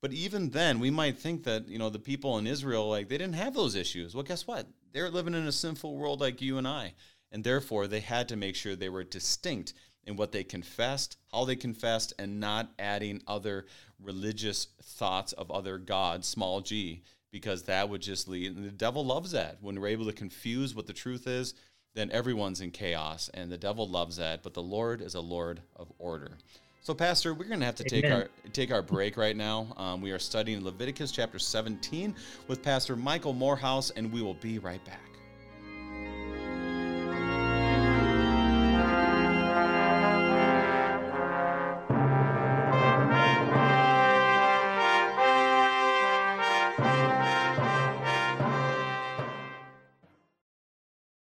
[0.00, 3.18] But even then, we might think that you know the people in Israel like they
[3.18, 4.14] didn't have those issues.
[4.14, 4.66] Well, guess what?
[4.92, 6.94] They're living in a sinful world like you and I,
[7.30, 9.72] and therefore they had to make sure they were distinct.
[10.06, 13.66] in what they confessed, how they confessed, and not adding other
[13.98, 18.56] religious thoughts of other gods, small g, because that would just lead.
[18.56, 19.58] And the devil loves that.
[19.60, 21.54] When we're able to confuse what the truth is,
[21.94, 24.42] then everyone's in chaos, and the devil loves that.
[24.42, 26.38] But the Lord is a Lord of order.
[26.82, 29.74] So, Pastor, we're going to have to take our take our break right now.
[29.76, 32.14] Um, we are studying Leviticus chapter 17
[32.48, 34.98] with Pastor Michael Morehouse, and we will be right back.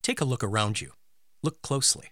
[0.01, 0.93] Take a look around you.
[1.41, 2.11] Look closely.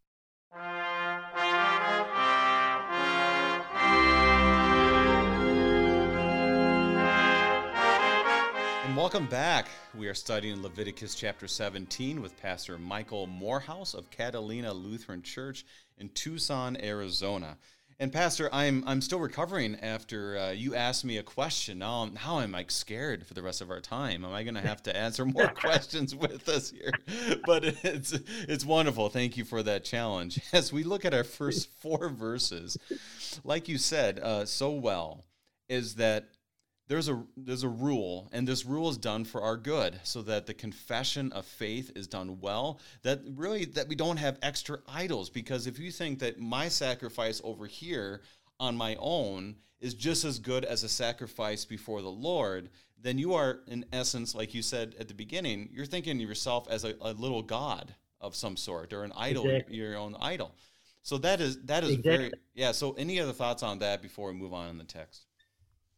[8.91, 9.69] And welcome back.
[9.97, 15.63] We are studying Leviticus chapter 17 with Pastor Michael Morehouse of Catalina Lutheran Church
[15.97, 17.55] in Tucson, Arizona.
[18.01, 21.79] And Pastor, I'm I'm still recovering after uh, you asked me a question.
[21.79, 24.25] Now, I'm, now I'm like scared for the rest of our time.
[24.25, 26.91] Am I going to have to answer more questions with us here?
[27.45, 29.07] But it's it's wonderful.
[29.07, 30.41] Thank you for that challenge.
[30.51, 32.77] As we look at our first four verses,
[33.45, 35.23] like you said uh, so well,
[35.69, 36.25] is that
[36.91, 40.45] there's a there's a rule and this rule is done for our good so that
[40.45, 45.29] the confession of faith is done well that really that we don't have extra idols
[45.29, 48.19] because if you think that my sacrifice over here
[48.59, 52.69] on my own is just as good as a sacrifice before the lord
[53.01, 56.67] then you are in essence like you said at the beginning you're thinking of yourself
[56.69, 59.77] as a, a little god of some sort or an idol exactly.
[59.77, 60.53] your own idol
[61.03, 62.17] so that is that is exactly.
[62.17, 65.25] very yeah so any other thoughts on that before we move on in the text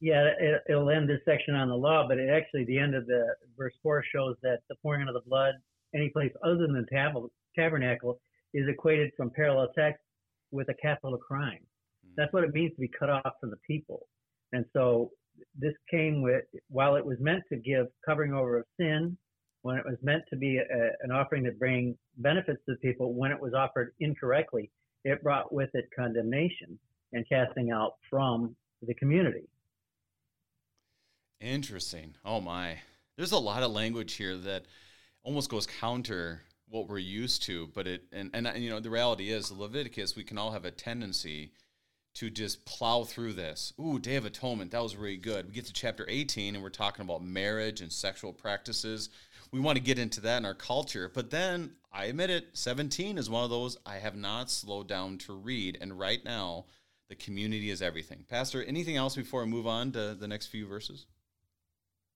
[0.04, 3.08] yeah, it, will end this section on the law, but it actually, the end of
[3.08, 3.26] the
[3.58, 5.56] verse 4 shows that the pouring of the blood
[5.96, 8.20] any place other than the tab- tabernacle
[8.54, 10.02] is equated from parallel text
[10.52, 11.60] with a capital crime.
[12.06, 12.16] Mm-hmm.
[12.18, 14.08] That's what it means to be cut off from the people.
[14.52, 15.12] And so
[15.58, 19.18] this came with, while it was meant to give covering over of sin,
[19.62, 23.14] when it was meant to be a, an offering that bring benefits to the people,
[23.14, 24.70] when it was offered incorrectly,
[25.06, 26.78] it brought with it condemnation
[27.14, 28.54] and casting out from
[28.86, 29.48] the community.
[31.44, 32.16] Interesting.
[32.24, 32.78] Oh my.
[33.18, 34.64] There's a lot of language here that
[35.24, 39.30] almost goes counter what we're used to, but it and and, you know the reality
[39.30, 41.52] is Leviticus we can all have a tendency
[42.14, 43.74] to just plow through this.
[43.78, 45.48] Ooh, Day of Atonement, that was really good.
[45.48, 49.10] We get to chapter 18 and we're talking about marriage and sexual practices.
[49.52, 53.18] We want to get into that in our culture, but then I admit it, 17
[53.18, 56.68] is one of those I have not slowed down to read and right now
[57.10, 58.24] the community is everything.
[58.30, 61.06] Pastor, anything else before we move on to the next few verses?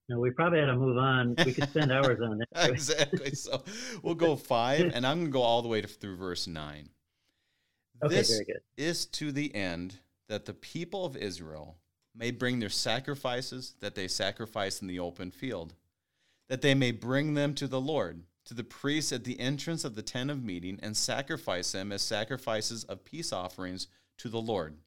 [0.09, 1.35] No, we probably had to move on.
[1.45, 2.69] We could spend hours on that.
[2.69, 3.31] exactly.
[3.35, 3.63] So
[4.01, 6.89] we'll go five, and I'm going to go all the way to, through verse nine.
[8.03, 8.61] Okay, this very good.
[8.77, 9.95] is to the end
[10.29, 11.77] that the people of Israel
[12.15, 15.73] may bring their sacrifices that they sacrifice in the open field,
[16.47, 19.95] that they may bring them to the Lord, to the priests at the entrance of
[19.95, 23.87] the tent of meeting, and sacrifice them as sacrifices of peace offerings
[24.19, 24.77] to the Lord.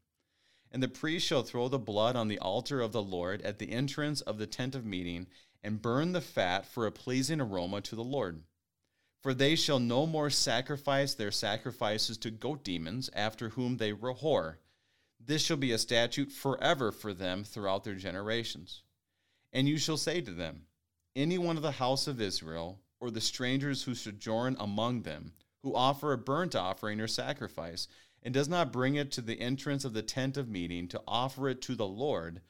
[0.70, 3.72] And the priest shall throw the blood on the altar of the Lord at the
[3.72, 5.26] entrance of the tent of meeting,
[5.62, 8.42] and burn the fat for a pleasing aroma to the Lord.
[9.20, 14.56] For they shall no more sacrifice their sacrifices to goat demons, after whom they whore.
[15.18, 18.82] This shall be a statute forever for them throughout their generations.
[19.52, 20.66] And you shall say to them,
[21.14, 25.74] Any one of the house of Israel, or the strangers who sojourn among them, who
[25.74, 27.88] offer a burnt offering or sacrifice,
[28.22, 31.48] and does not bring it to the entrance of the tent of meeting to offer
[31.48, 32.40] it to the Lord,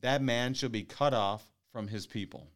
[0.00, 2.48] that man shall be cut off from his people.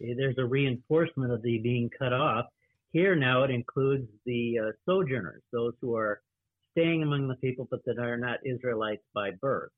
[0.00, 2.46] There's a reinforcement of the being cut off.
[2.90, 6.20] Here now it includes the uh, sojourners, those who are
[6.72, 9.70] staying among the people but that are not Israelites by birth.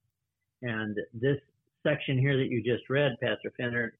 [0.63, 1.39] And this
[1.83, 3.91] section here that you just read, Pastor Finnern,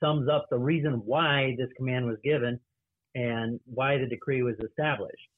[0.00, 2.58] sums up the reason why this command was given
[3.14, 5.28] and why the decree was established.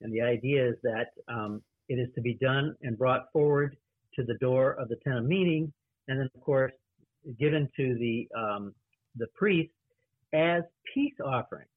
[0.00, 3.76] And the idea is that um, it is to be done and brought forward
[4.14, 5.72] to the door of the tent of meeting,
[6.08, 6.72] and then of course
[7.38, 8.74] given to the um,
[9.16, 9.70] the priest
[10.32, 10.62] as
[10.94, 11.68] peace offerings.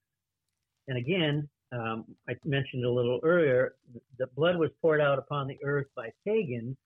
[0.88, 3.76] And again, um, I mentioned a little earlier,
[4.20, 6.78] the blood was poured out upon the earth by pagans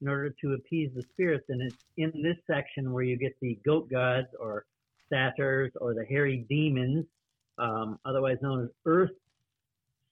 [0.00, 1.44] in order to appease the spirits.
[1.48, 4.64] And it's in this section where you get the goat gods or
[5.08, 7.04] satyrs or the hairy demons,
[7.58, 9.10] um, otherwise known as earth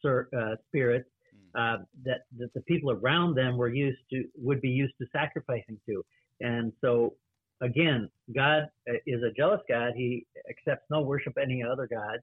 [0.05, 1.61] uh, spirits, hmm.
[1.61, 5.79] uh, that, that the people around them were used to would be used to sacrificing
[5.87, 6.05] to.
[6.41, 7.15] And so,
[7.61, 9.93] again, God uh, is a jealous God.
[9.97, 12.23] He accepts no worship any other gods.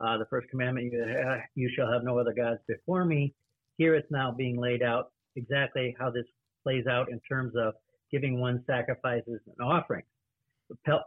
[0.00, 3.32] Uh, the first commandment, you, uh, you shall have no other gods before me.
[3.78, 6.26] Here it's now being laid out exactly how this
[6.62, 7.74] plays out in terms of
[8.10, 10.06] giving one sacrifices and offerings.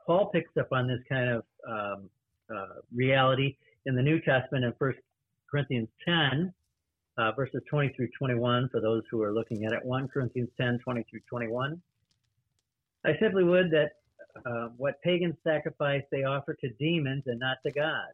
[0.05, 2.09] Paul picks up on this kind of um,
[2.53, 4.93] uh, reality in the New Testament in 1
[5.55, 6.53] Corinthians 10,
[7.17, 9.79] uh, verses 20 through 21, for those who are looking at it.
[9.85, 11.81] 1 Corinthians 10, 20 through 21.
[13.05, 13.91] I simply would that
[14.45, 18.09] uh, what pagans sacrifice they offer to demons and not to God.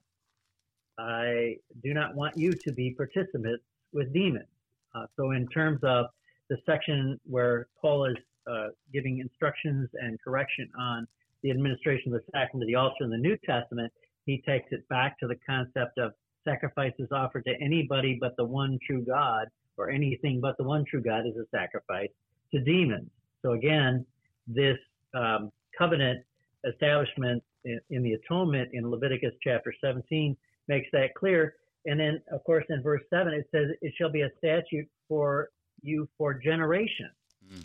[0.99, 4.45] I do not want you to be participants with demons.
[4.93, 6.05] Uh, so, in terms of
[6.51, 11.07] the section where Paul is uh, giving instructions and correction on
[11.41, 13.91] the administration of the sacrament of the altar in the New Testament,
[14.27, 18.77] he takes it back to the concept of sacrifices offered to anybody but the one
[18.85, 22.09] true God, or anything but the one true God is a sacrifice
[22.53, 23.09] to demons.
[23.41, 24.05] So again,
[24.47, 24.77] this
[25.13, 26.23] um, covenant
[26.65, 30.35] establishment in, in, the atonement in Leviticus chapter 17
[30.67, 31.55] makes that clear.
[31.85, 35.49] And then, of course, in verse 7, it says, It shall be a statute for
[35.81, 37.15] you for generations.
[37.47, 37.61] Mm-hmm.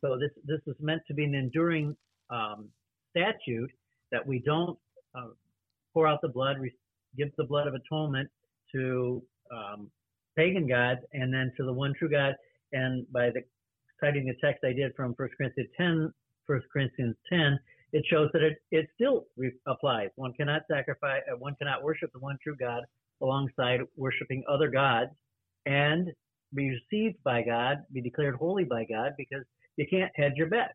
[0.00, 1.96] So this, this is meant to be an enduring
[2.28, 2.68] um,
[3.10, 3.70] statute
[4.12, 4.78] that we don't
[5.14, 5.28] uh,
[5.94, 6.58] pour out the blood,
[7.16, 8.28] give the blood of atonement
[8.72, 9.22] to
[9.52, 9.90] um,
[10.36, 12.34] pagan gods and then to the one true God.
[12.72, 13.42] And by the
[14.00, 16.12] citing the text I did from 1 Corinthians 10,
[16.46, 17.58] 1 Corinthians 10,
[17.92, 20.10] it shows that it, it still re- applies.
[20.16, 22.82] One cannot sacrifice, uh, one cannot worship the one true God
[23.22, 25.10] alongside worshiping other gods
[25.64, 26.08] and
[26.54, 29.44] be received by God, be declared holy by God, because
[29.76, 30.74] you can't hedge your bet.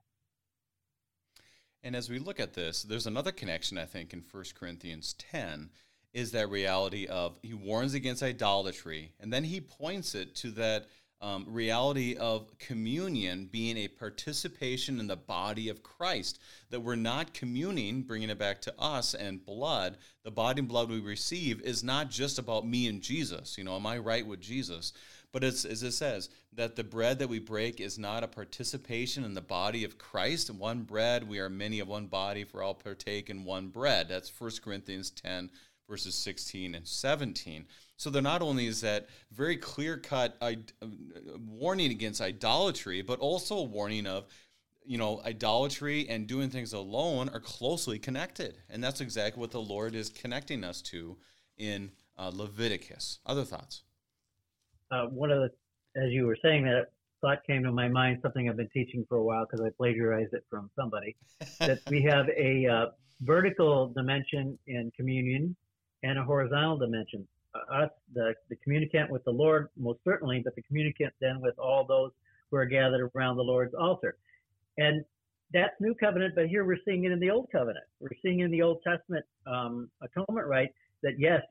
[1.83, 5.69] And as we look at this, there's another connection, I think, in 1 Corinthians 10
[6.13, 10.87] is that reality of he warns against idolatry, and then he points it to that
[11.21, 16.39] um, reality of communion being a participation in the body of Christ.
[16.69, 19.97] That we're not communing, bringing it back to us and blood.
[20.23, 23.57] The body and blood we receive is not just about me and Jesus.
[23.57, 24.93] You know, am I right with Jesus?
[25.31, 29.23] But it's, as it says, that the bread that we break is not a participation
[29.23, 30.49] in the body of Christ.
[30.49, 34.07] One bread, we are many of one body, for all partake in one bread.
[34.09, 35.51] That's 1 Corinthians 10,
[35.89, 37.65] verses 16 and 17.
[37.97, 40.37] So there not only is that very clear cut
[41.45, 44.25] warning against idolatry, but also a warning of,
[44.85, 48.57] you know, idolatry and doing things alone are closely connected.
[48.69, 51.17] And that's exactly what the Lord is connecting us to
[51.57, 53.19] in uh, Leviticus.
[53.25, 53.83] Other thoughts?
[54.91, 56.87] uh, one of the, as you were saying that,
[57.21, 60.33] thought came to my mind, something I've been teaching for a while because I plagiarized
[60.33, 61.15] it from somebody,
[61.59, 62.85] that we have a uh,
[63.21, 65.55] vertical dimension in communion
[66.03, 67.27] and a horizontal dimension.
[67.55, 71.57] Uh, us, the, the communicant with the Lord, most certainly, but the communicant then with
[71.57, 72.11] all those
[72.49, 74.17] who are gathered around the Lord's altar.
[74.77, 75.03] And
[75.53, 77.85] that's new covenant, but here we're seeing it in the old covenant.
[77.99, 80.69] We're seeing in the Old Testament um, atonement rite
[81.01, 81.41] that yes,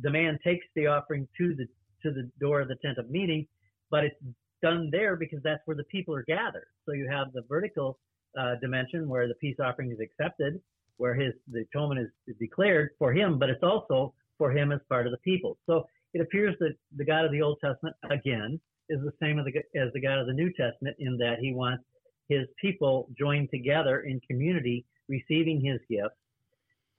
[0.00, 1.66] the man takes the offering to the
[2.02, 3.46] to the door of the tent of meeting,
[3.90, 4.16] but it's
[4.60, 6.66] done there because that's where the people are gathered.
[6.84, 7.98] So you have the vertical
[8.38, 10.60] uh, dimension where the peace offering is accepted,
[11.02, 15.06] where his the atonement is, declared for him, but it's also for him as part
[15.06, 15.58] of the people.
[15.66, 15.84] So
[16.14, 19.80] it appears that the God of the Old Testament again is the same as the,
[19.80, 21.84] as the God of the New Testament in that he wants
[22.28, 26.14] his people joined together in community, receiving his gifts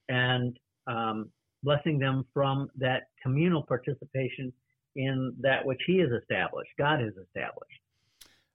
[0.10, 1.30] and um,
[1.64, 4.52] blessing them from that communal participation
[4.96, 7.80] in that which He has established, God has established.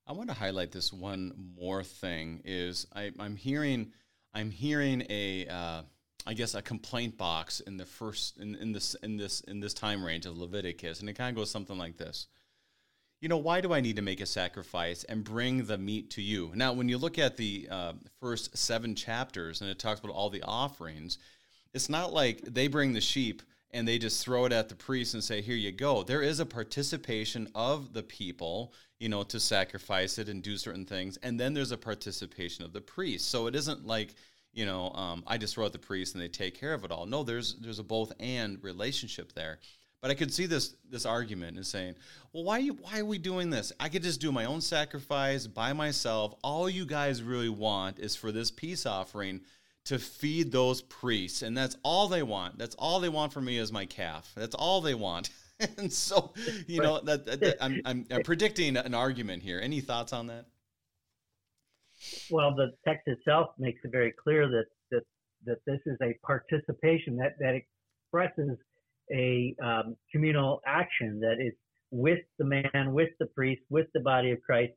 [0.06, 2.42] I want to highlight this one more thing.
[2.44, 3.92] Is I, am hearing,
[4.34, 5.82] I'm hearing a, uh,
[6.26, 9.72] I guess a complaint box in the first in, in this in this in this
[9.72, 12.26] time range of Leviticus, and it kind of goes something like this.
[13.20, 16.22] You know, why do I need to make a sacrifice and bring the meat to
[16.22, 16.52] you?
[16.54, 20.30] Now, when you look at the uh, first seven chapters and it talks about all
[20.30, 21.18] the offerings,
[21.74, 23.42] it's not like they bring the sheep
[23.72, 26.40] and they just throw it at the priest and say, "Here you go." There is
[26.40, 31.38] a participation of the people, you know, to sacrifice it and do certain things, and
[31.38, 33.28] then there's a participation of the priest.
[33.28, 34.14] So it isn't like
[34.52, 36.90] you know, um, I just throw at the priest and they take care of it
[36.90, 37.06] all.
[37.06, 39.60] No, there's there's a both and relationship there.
[40.00, 41.96] But I could see this this argument and saying,
[42.32, 43.72] well, why you, why are we doing this?
[43.80, 46.34] I could just do my own sacrifice by myself.
[46.42, 49.40] All you guys really want is for this peace offering
[49.88, 51.40] to feed those priests.
[51.40, 52.58] And that's all they want.
[52.58, 54.30] That's all they want from me is my calf.
[54.36, 55.30] That's all they want.
[55.76, 56.34] And so
[56.68, 59.58] you know that, that, that I'm, I'm, I'm predicting an argument here.
[59.60, 60.46] Any thoughts on that?
[62.30, 65.02] Well, the text itself makes it very clear that that
[65.46, 68.56] that this is a participation that that expresses
[69.12, 71.54] a um, communal action that is
[71.90, 74.74] with the man, with the priest, with the body of Christ.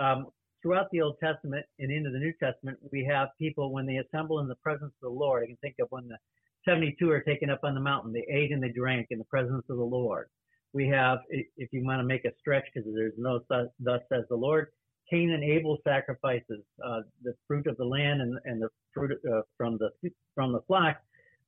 [0.00, 0.26] Um,
[0.64, 4.40] throughout the Old Testament and into the New Testament, we have people when they assemble
[4.40, 5.42] in the presence of the Lord.
[5.42, 6.16] I can think of when the
[6.64, 9.64] 72 are taken up on the mountain, they ate and they drank in the presence
[9.68, 10.28] of the Lord.
[10.72, 14.36] We have, if you want to make a stretch, because there's no thus says the
[14.36, 14.68] Lord,
[15.10, 19.42] Cain and Abel sacrifices, uh, the fruit of the land and, and the fruit uh,
[19.58, 20.96] from the from the flock.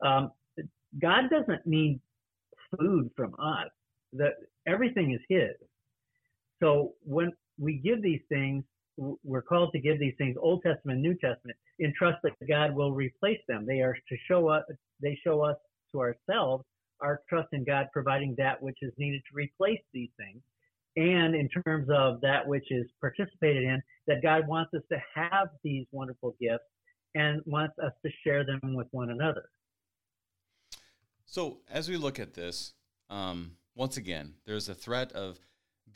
[0.04, 0.30] Um,
[1.00, 2.00] God doesn't need
[2.78, 3.70] food from us.
[4.12, 4.34] That
[4.66, 5.56] everything is His.
[6.62, 8.62] So when we give these things,
[8.96, 12.92] we're called to give these things, Old Testament, New Testament, in trust that God will
[12.92, 13.66] replace them.
[13.66, 14.64] They are to show us,
[15.00, 15.56] they show us
[15.92, 16.64] to ourselves
[17.00, 20.40] our trust in God providing that which is needed to replace these things.
[20.96, 25.48] And in terms of that which is participated in, that God wants us to have
[25.62, 26.64] these wonderful gifts
[27.14, 29.50] and wants us to share them with one another.
[31.26, 32.72] So, as we look at this,
[33.10, 35.38] um, once again, there's a threat of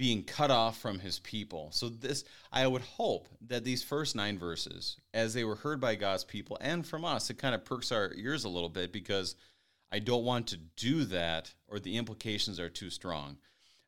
[0.00, 1.68] being cut off from his people.
[1.72, 5.94] So this I would hope that these first 9 verses as they were heard by
[5.94, 9.34] God's people and from us it kind of perks our ears a little bit because
[9.92, 13.36] I don't want to do that or the implications are too strong.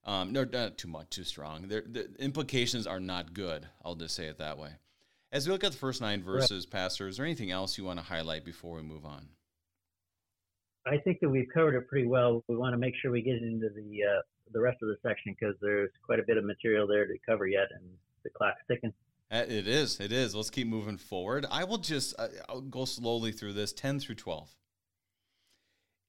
[0.05, 1.69] Um, no, not too much, too strong.
[1.69, 3.67] They're, the implications are not good.
[3.83, 4.73] I'll just say it that way.
[5.33, 6.79] As we look at the first nine verses, right.
[6.79, 9.29] Pastor, is there anything else you want to highlight before we move on?
[10.85, 12.45] I think that we've covered it pretty well.
[12.49, 14.21] We want to make sure we get into the uh,
[14.53, 17.47] the rest of the section because there's quite a bit of material there to cover
[17.47, 17.85] yet, and
[18.25, 18.93] the clock's ticking.
[19.31, 19.99] Uh, it is.
[19.99, 20.35] It is.
[20.35, 21.47] Let's keep moving forward.
[21.51, 24.55] I will just uh, I'll go slowly through this 10 through 12.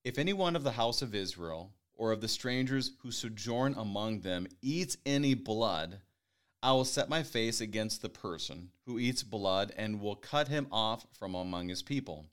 [0.04, 4.20] If any one of the house of Israel or of the strangers who sojourn among
[4.20, 6.02] them eats any blood,
[6.62, 10.68] I will set my face against the person who eats blood and will cut him
[10.72, 12.26] off from among his people.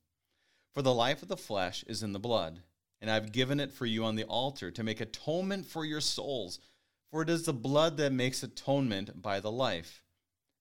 [0.75, 2.63] For the life of the flesh is in the blood
[3.01, 6.61] and I've given it for you on the altar to make atonement for your souls.
[7.11, 10.03] For it is the blood that makes atonement by the life.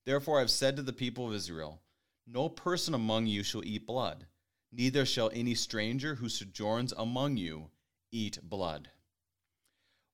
[0.06, 1.82] Therefore I've said to the people of Israel,
[2.26, 4.26] No person among you shall eat blood,
[4.72, 7.70] neither shall any stranger who sojourns among you
[8.12, 8.90] eat blood.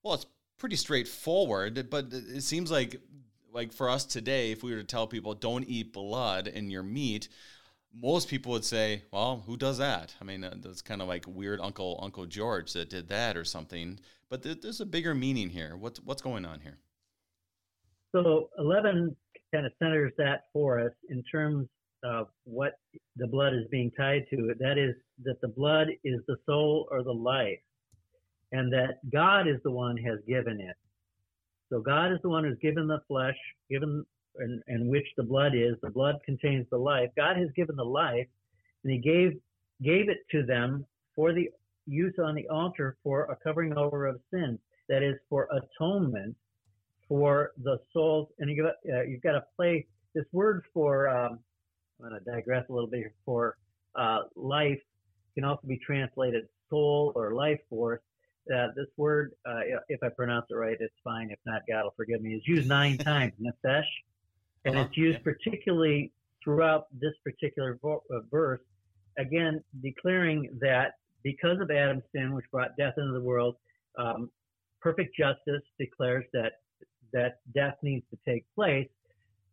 [0.04, 0.26] Well, it's
[0.58, 3.02] pretty straightforward, but it seems like
[3.56, 6.84] like for us today, if we were to tell people don't eat blood in your
[6.84, 7.30] meat,
[8.02, 11.26] most people would say, "Well, who does that?" I mean, uh, that's kind of like
[11.28, 14.00] weird Uncle Uncle George that did that or something.
[14.30, 15.76] But th- there's a bigger meaning here.
[15.78, 16.78] What's what's going on here?
[18.12, 19.16] So eleven
[19.54, 21.68] kind of centers that for us in terms
[22.04, 22.74] of what
[23.16, 24.54] the blood is being tied to.
[24.60, 27.60] That is that the blood is the soul or the life,
[28.52, 30.76] and that God is the one has given it.
[31.72, 33.38] So God is the one who's given the flesh,
[33.70, 34.06] given
[34.40, 35.76] and, and which the blood is.
[35.82, 37.10] The blood contains the life.
[37.16, 38.28] God has given the life,
[38.84, 39.34] and He gave
[39.84, 41.50] gave it to them for the
[41.86, 44.60] use on the altar for a covering over of sins.
[44.88, 46.36] That is for atonement
[47.08, 48.30] for the souls.
[48.40, 51.10] And you uh, you've got to play this word for.
[51.10, 51.40] Um,
[52.02, 53.14] I'm going to digress a little bit here.
[53.26, 53.58] For
[53.96, 54.82] uh, life
[55.34, 58.02] can also be translated soul or life force.
[58.54, 61.30] Uh, this word, uh, if I pronounce it right, it's fine.
[61.32, 62.34] If not, God will forgive me.
[62.34, 63.34] Is used nine times.
[63.42, 63.86] Nefesh,
[64.66, 64.86] and uh-huh.
[64.88, 65.32] it's used yeah.
[65.34, 66.12] particularly
[66.44, 67.98] throughout this particular uh,
[68.30, 68.62] verse,
[69.18, 70.94] again declaring that
[71.24, 73.56] because of Adam's sin, which brought death into the world,
[73.98, 74.30] um,
[74.82, 76.54] perfect justice declares that
[77.14, 78.88] that death needs to take place.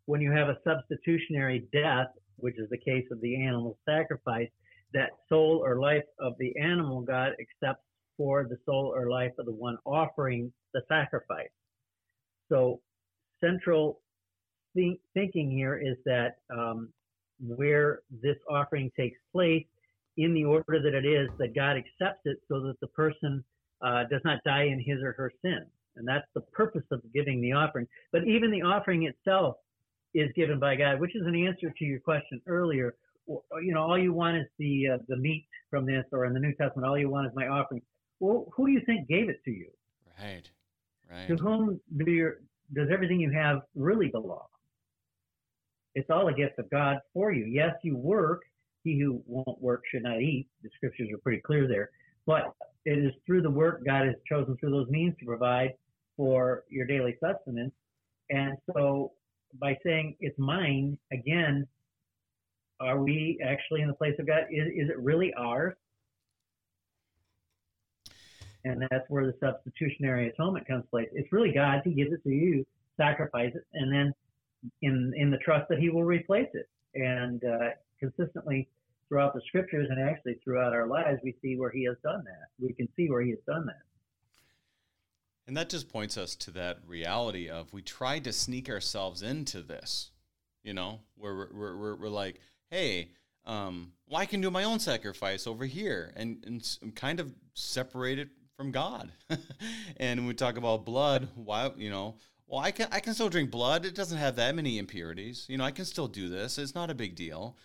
[0.06, 4.48] When you have a substitutionary death, which is the case of the animal sacrifice,
[4.92, 7.84] that soul or life of the animal God accepts
[8.16, 11.48] for the soul or life of the one offering the sacrifice.
[12.50, 12.80] So,
[13.40, 14.00] central
[14.74, 16.88] think, thinking here is that um,
[17.40, 19.66] where this offering takes place
[20.16, 23.42] in the order that it is, that God accepts it so that the person
[23.82, 25.64] uh, does not die in his or her sin.
[25.96, 27.86] And that's the purpose of giving the offering.
[28.12, 29.56] But even the offering itself
[30.14, 32.94] is given by God, which is an answer to your question earlier.
[33.28, 36.40] You know, all you want is the uh, the meat from this, or in the
[36.40, 37.82] New Testament, all you want is my offering.
[38.20, 39.68] Well, who do you think gave it to you?
[40.20, 40.48] Right,
[41.10, 41.28] right.
[41.28, 42.40] To whom do your,
[42.74, 44.46] does everything you have really belong?
[45.94, 47.44] It's all a gift of God for you.
[47.44, 48.42] Yes, you work.
[48.84, 50.48] He who won't work should not eat.
[50.62, 51.90] The scriptures are pretty clear there.
[52.26, 55.72] But it is through the work God has chosen through those means to provide
[56.16, 57.72] for your daily sustenance.
[58.30, 59.12] And so
[59.60, 61.66] by saying it's mine, again,
[62.80, 64.44] are we actually in the place of God?
[64.50, 65.74] Is, is it really ours?
[68.64, 71.08] And that's where the substitutionary atonement comes place.
[71.12, 71.82] It's really God.
[71.84, 72.64] He gives it to you,
[72.96, 74.12] sacrifice it, and then
[74.82, 76.68] in in the trust that He will replace it.
[76.94, 78.68] And uh, consistently
[79.08, 82.48] throughout the scriptures and actually throughout our lives, we see where He has done that.
[82.58, 83.82] We can see where He has done that.
[85.46, 89.60] And that just points us to that reality of we try to sneak ourselves into
[89.60, 90.10] this,
[90.62, 92.40] you know, where we're, we're, we're, like,
[92.70, 93.10] hey,
[93.44, 98.20] um, well, I can do my own sacrifice over here and, and kind of separate
[98.20, 99.10] it from God.
[99.96, 102.14] and we talk about blood, why, you know,
[102.46, 103.84] well, I can, I can still drink blood.
[103.84, 105.46] It doesn't have that many impurities.
[105.48, 106.58] You know, I can still do this.
[106.58, 107.56] It's not a big deal.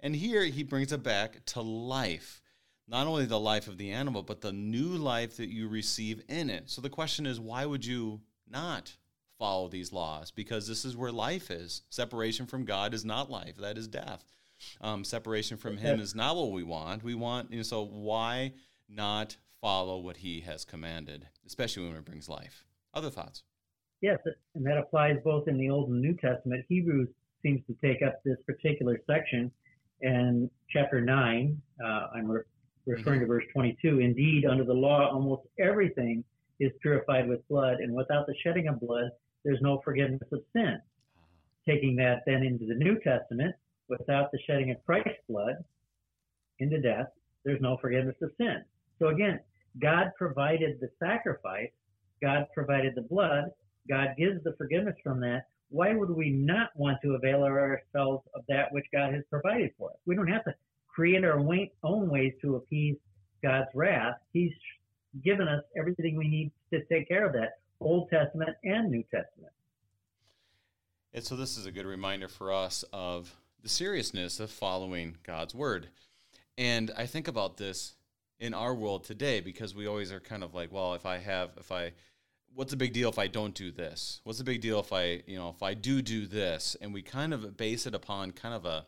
[0.00, 2.40] And here he brings it back to life.
[2.88, 6.50] Not only the life of the animal, but the new life that you receive in
[6.50, 6.70] it.
[6.70, 8.94] So the question is, why would you not
[9.38, 10.30] follow these laws?
[10.30, 11.82] Because this is where life is.
[11.90, 14.24] Separation from God is not life, that is death.
[14.80, 17.02] Um, separation from Him is not what we want.
[17.02, 18.52] We want, you know, so why
[18.88, 22.64] not follow what He has commanded, especially when it brings life?
[22.94, 23.42] Other thoughts?
[24.02, 24.18] Yes,
[24.54, 26.64] and that applies both in the Old and New Testament.
[26.68, 27.08] Hebrews
[27.42, 29.50] seems to take up this particular section,
[30.02, 32.42] and chapter 9, uh, I'm re-
[32.86, 34.00] referring to verse 22.
[34.00, 36.24] Indeed, under the law, almost everything
[36.60, 39.10] is purified with blood, and without the shedding of blood,
[39.44, 40.80] there's no forgiveness of sin.
[41.66, 43.54] Taking that then into the New Testament,
[43.88, 45.64] without the shedding of Christ's blood
[46.58, 47.06] into death,
[47.44, 48.62] there's no forgiveness of sin.
[48.98, 49.40] So again,
[49.80, 51.70] God provided the sacrifice,
[52.22, 53.50] God provided the blood,
[53.88, 55.46] God gives the forgiveness from that.
[55.68, 59.90] Why would we not want to avail ourselves of that which God has provided for
[59.90, 59.96] us?
[60.06, 60.54] We don't have to
[60.88, 61.38] create our
[61.82, 62.96] own ways to appease
[63.42, 64.16] God's wrath.
[64.32, 64.52] He's
[65.24, 69.52] given us everything we need to take care of that, Old Testament and New Testament.
[71.12, 75.54] And so this is a good reminder for us of the seriousness of following God's
[75.54, 75.88] word.
[76.58, 77.94] And I think about this
[78.38, 81.50] in our world today because we always are kind of like, well, if I have,
[81.58, 81.92] if I,
[82.56, 84.20] what's the big deal if I don't do this?
[84.24, 86.74] What's the big deal if I, you know, if I do do this?
[86.80, 88.86] And we kind of base it upon kind of a,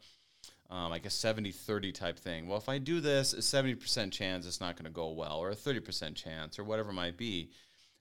[0.71, 2.49] um, like a 70 30 type thing.
[2.49, 5.51] Well, if I do this, a 70% chance it's not going to go well, or
[5.51, 7.51] a 30% chance, or whatever it might be.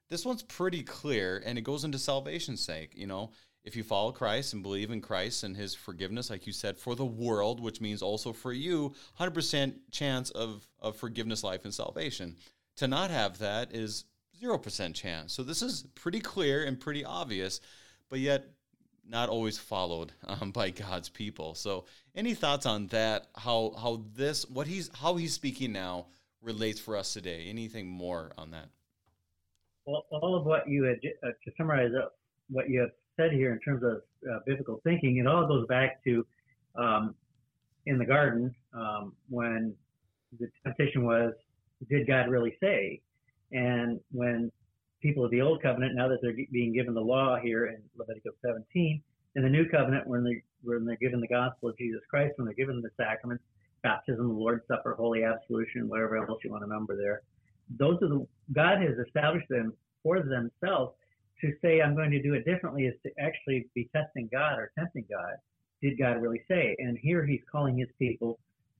[0.09, 2.93] This one's pretty clear, and it goes into salvation's sake.
[2.95, 3.31] You know,
[3.65, 6.95] if you follow Christ and believe in Christ and his forgiveness, like you said, for
[6.95, 12.37] the world, which means also for you, 100% chance of, of forgiveness, life, and salvation.
[12.77, 14.05] To not have that is
[14.41, 15.33] 0% chance.
[15.33, 17.59] So this is pretty clear and pretty obvious,
[18.09, 18.45] but yet
[19.09, 21.55] not always followed um, by God's people.
[21.55, 21.85] So
[22.15, 23.27] any thoughts on that?
[23.35, 26.07] How, how this, what he's, how he's speaking now
[26.41, 27.47] relates for us today?
[27.49, 28.69] Anything more on that?
[29.85, 32.17] Well, all of what you had, uh, to summarize up
[32.49, 36.03] what you have said here in terms of uh, biblical thinking, it all goes back
[36.03, 36.25] to
[36.75, 37.15] um,
[37.85, 39.73] in the garden um, when
[40.39, 41.33] the temptation was,
[41.89, 43.01] did God really say?
[43.51, 44.51] And when
[45.01, 48.33] people of the old covenant, now that they're being given the law here in Leviticus
[48.45, 49.01] 17,
[49.35, 52.45] in the new covenant, when they when they're given the gospel of Jesus Christ, when
[52.45, 53.43] they're given the sacraments,
[53.83, 57.21] baptism, the Lord's Supper, holy absolution, whatever else you want to number there,
[57.77, 59.73] those are the God has established them
[60.03, 60.93] for themselves
[61.41, 64.71] to say I'm going to do it differently is to actually be testing God or
[64.77, 65.35] tempting God.
[65.81, 66.75] Did God really say?
[66.79, 68.39] And here he's calling his people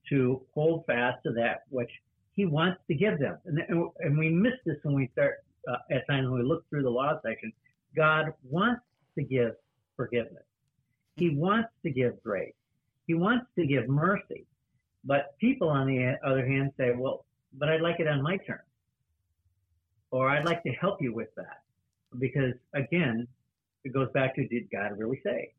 [0.10, 1.92] to hold fast to that which
[2.38, 3.38] he wants to give them.
[3.46, 3.60] And,
[4.00, 6.90] and we miss this when we start, uh, at times when we look through the
[6.90, 7.52] law section.
[7.96, 8.84] God wants
[9.18, 9.54] to give
[9.96, 10.44] forgiveness.
[11.16, 12.54] He wants to give grace.
[13.08, 14.46] He wants to give mercy.
[15.04, 17.26] But people, on the other hand, say, well,
[17.58, 18.62] but I'd like it on my terms.
[20.12, 21.64] Or I'd like to help you with that
[22.20, 23.28] because again,
[23.84, 25.54] it goes back to did God really say?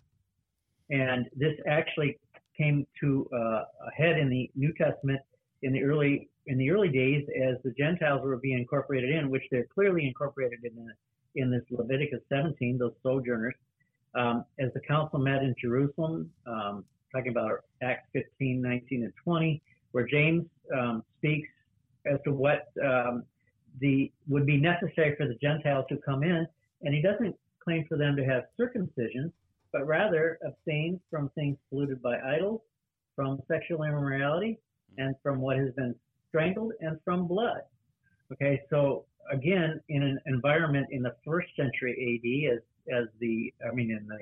[0.90, 2.18] And this actually
[2.56, 5.20] came to uh, a head in the New Testament
[5.62, 9.44] in the early in the early days as the Gentiles were being incorporated in, which
[9.50, 13.54] they're clearly incorporated in the, in this Leviticus 17, those sojourners.
[14.14, 16.84] Um, as the council met in Jerusalem, um,
[17.14, 21.48] talking about Acts 15, 19, and 20, where James um, speaks
[22.06, 23.24] as to what um,
[23.80, 26.46] the would be necessary for the Gentiles to come in,
[26.82, 29.30] and he doesn't claim for them to have circumcision,
[29.70, 32.62] but rather abstain from things polluted by idols,
[33.14, 34.58] from sexual immorality,
[34.96, 35.94] and from what has been
[36.28, 37.62] strangled, and from blood.
[38.32, 43.74] Okay, so again, in an environment in the first century AD, as as the I
[43.74, 44.18] mean in the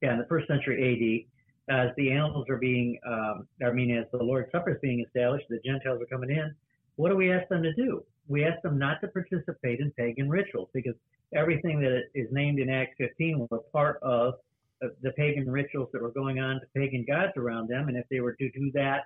[0.00, 1.28] yeah in the first century
[1.68, 5.04] AD, as the animals are being um, I mean as the Lord's Supper is being
[5.06, 6.54] established, the Gentiles are coming in.
[6.96, 8.04] What do we ask them to do?
[8.28, 10.94] we ask them not to participate in pagan rituals because
[11.34, 14.34] everything that is named in Acts 15 were part of
[14.80, 17.88] the pagan rituals that were going on to pagan gods around them.
[17.88, 19.04] And if they were to do that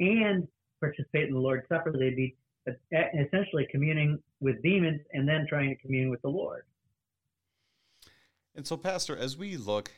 [0.00, 0.46] and
[0.80, 2.36] participate in the Lord's Supper, they'd be
[2.92, 6.62] essentially communing with demons and then trying to commune with the Lord.
[8.54, 9.92] And so, Pastor, as we look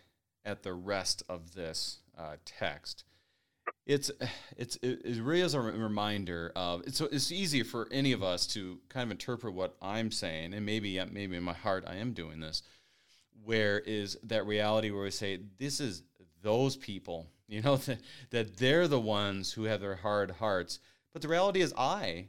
[0.45, 3.05] at the rest of this uh, text,
[3.87, 4.11] it's
[4.57, 8.79] it's it really is a reminder of it's it's easy for any of us to
[8.89, 12.41] kind of interpret what I'm saying, and maybe maybe in my heart I am doing
[12.41, 12.63] this.
[13.45, 16.03] Where is that reality where we say this is
[16.43, 17.27] those people,
[17.61, 17.99] you know, that,
[18.31, 20.79] that they're the ones who have their hard hearts,
[21.13, 22.29] but the reality is I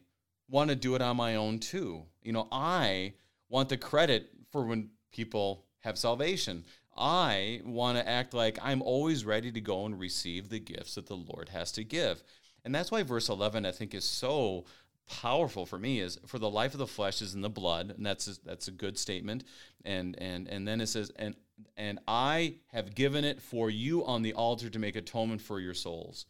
[0.50, 2.04] want to do it on my own too.
[2.24, 3.14] You know, I
[3.48, 6.66] want the credit for when people have salvation.
[6.98, 11.06] I want to act like I'm always ready to go and receive the gifts that
[11.06, 12.24] the Lord has to give.
[12.66, 14.66] And that's why verse 11 I think is so
[15.08, 18.06] powerful for me is for the life of the flesh is in the blood and
[18.06, 19.44] that's a, that's a good statement
[19.84, 21.36] and and and then it says and
[21.78, 25.74] and I have given it for you on the altar to make atonement for your
[25.74, 26.26] souls.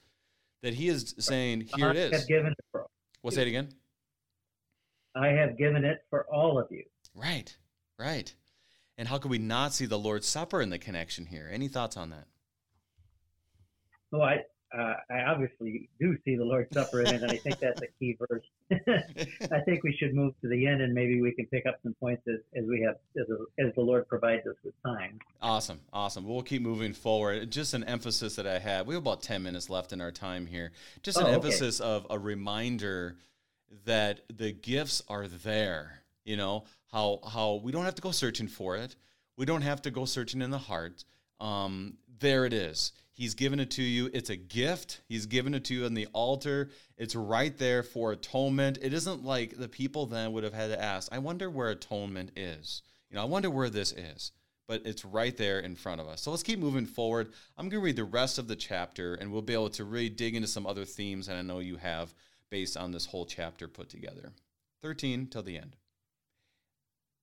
[0.64, 2.26] That he is saying here I it is.
[2.26, 2.86] given it for
[3.22, 3.70] what's that again.
[5.16, 6.84] I have given it for all of you.
[7.16, 7.56] Right
[8.02, 8.34] right.
[8.98, 11.50] And how could we not see the Lord's Supper in the connection here?
[11.52, 12.26] Any thoughts on that?
[14.12, 14.38] Well, I,
[14.78, 17.88] uh, I obviously do see the Lord's Supper in it, and I think that's a
[18.00, 18.44] key verse.
[19.52, 21.94] I think we should move to the end, and maybe we can pick up some
[22.00, 25.20] points as, as we have as, a, as the Lord provides us with time.
[25.42, 26.26] Awesome, awesome.
[26.26, 27.52] We'll keep moving forward.
[27.52, 28.88] Just an emphasis that I have.
[28.88, 30.72] We have about ten minutes left in our time here.
[31.04, 31.36] Just an oh, okay.
[31.36, 33.18] emphasis of a reminder
[33.86, 38.48] that the gifts are there you know how how we don't have to go searching
[38.48, 38.96] for it.
[39.38, 41.04] We don't have to go searching in the heart.
[41.40, 42.92] Um, there it is.
[43.14, 44.10] He's given it to you.
[44.14, 45.02] It's a gift.
[45.08, 46.70] He's given it to you on the altar.
[46.98, 48.80] It's right there for atonement.
[48.82, 52.32] It isn't like the people then would have had to ask, I wonder where atonement
[52.36, 52.82] is.
[53.10, 54.32] You know, I wonder where this is.
[54.68, 56.22] But it's right there in front of us.
[56.22, 57.34] So let's keep moving forward.
[57.58, 60.10] I'm going to read the rest of the chapter and we'll be able to really
[60.10, 62.14] dig into some other themes that I know you have
[62.50, 64.32] based on this whole chapter put together.
[64.82, 65.76] 13 till the end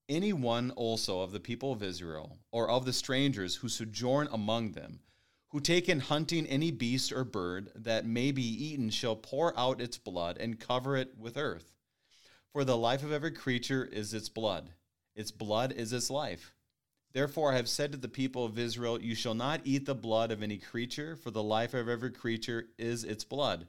[0.08, 4.72] any one also of the people of Israel, or of the strangers who sojourn among
[4.72, 5.00] them,
[5.48, 9.80] who take in hunting any beast or bird that may be eaten, shall pour out
[9.80, 11.72] its blood and cover it with earth.
[12.52, 14.70] For the life of every creature is its blood,
[15.14, 16.52] its blood is its life.
[17.12, 20.30] Therefore I have said to the people of Israel, You shall not eat the blood
[20.30, 23.66] of any creature, for the life of every creature is its blood.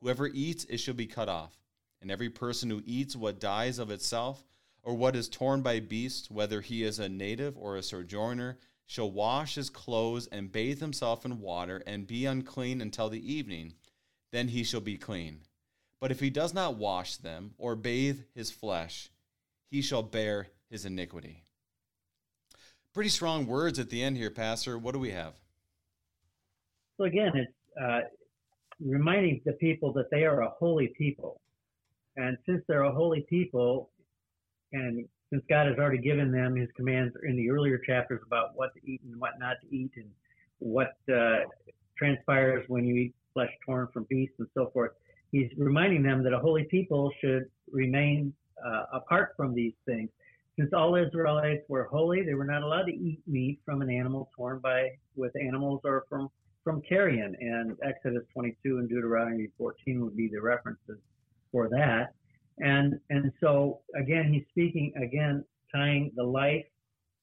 [0.00, 1.58] Whoever eats, it shall be cut off.
[2.00, 4.42] And every person who eats what dies of itself,
[4.82, 8.58] or what is torn by beasts, whether he is a native or a sojourner,
[8.90, 13.72] shall wash his clothes and bathe himself in water and be unclean until the evening.
[14.32, 15.42] Then he shall be clean.
[16.00, 19.08] But if he does not wash them or bathe his flesh,
[19.70, 21.44] he shall bear his iniquity.
[22.92, 24.76] Pretty strong words at the end here, Pastor.
[24.76, 25.34] What do we have?
[26.96, 28.00] So, again, it's uh,
[28.84, 31.40] reminding the people that they are a holy people.
[32.16, 33.90] And since they're a holy people,
[34.72, 38.74] and since God has already given them his commands in the earlier chapters about what
[38.74, 40.10] to eat and what not to eat and
[40.58, 41.44] what uh,
[41.96, 44.90] transpires when you eat flesh torn from beasts and so forth,
[45.30, 48.32] he's reminding them that a holy people should remain
[48.64, 50.10] uh, apart from these things.
[50.58, 54.30] Since all Israelites were holy, they were not allowed to eat meat from an animal
[54.36, 56.28] torn by with animals or from
[56.64, 57.34] from carrion.
[57.40, 60.98] And Exodus 22 and Deuteronomy 14 would be the references
[61.50, 62.12] for that.
[62.60, 65.44] And and so again, he's speaking again,
[65.74, 66.64] tying the life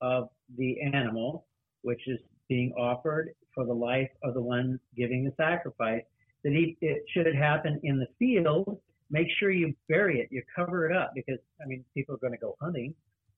[0.02, 1.46] of the animal,
[1.82, 2.20] which is
[2.50, 6.04] being offered for the life of the one giving the sacrifice.
[6.44, 8.80] That he, it should happen in the field,
[9.10, 12.34] make sure you bury it, you cover it up because I mean people are going
[12.34, 12.94] to go hunting.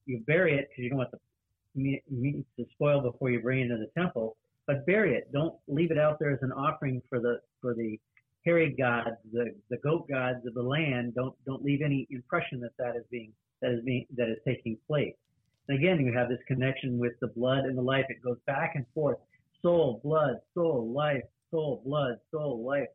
[0.05, 1.19] You bury it because you don't want the
[2.09, 4.37] meat to spoil before you bring it into the temple.
[4.67, 5.31] But bury it.
[5.31, 7.99] Don't leave it out there as an offering for the for the
[8.77, 12.95] gods, the, the goat gods of the land, don't don't leave any impression that that
[12.95, 13.31] is being
[13.61, 15.13] that is being that is taking place.
[15.67, 18.05] And again, you have this connection with the blood and the life.
[18.09, 19.17] It goes back and forth,
[19.61, 22.87] soul, blood, soul, life, soul, blood, soul, life,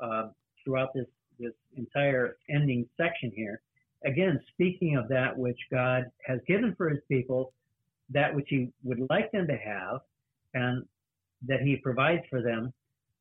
[0.00, 0.28] uh,
[0.64, 1.06] throughout this
[1.38, 3.60] this entire ending section here.
[4.04, 7.52] Again, speaking of that which God has given for His people,
[8.10, 10.00] that which He would like them to have,
[10.54, 10.84] and
[11.46, 12.72] that He provides for them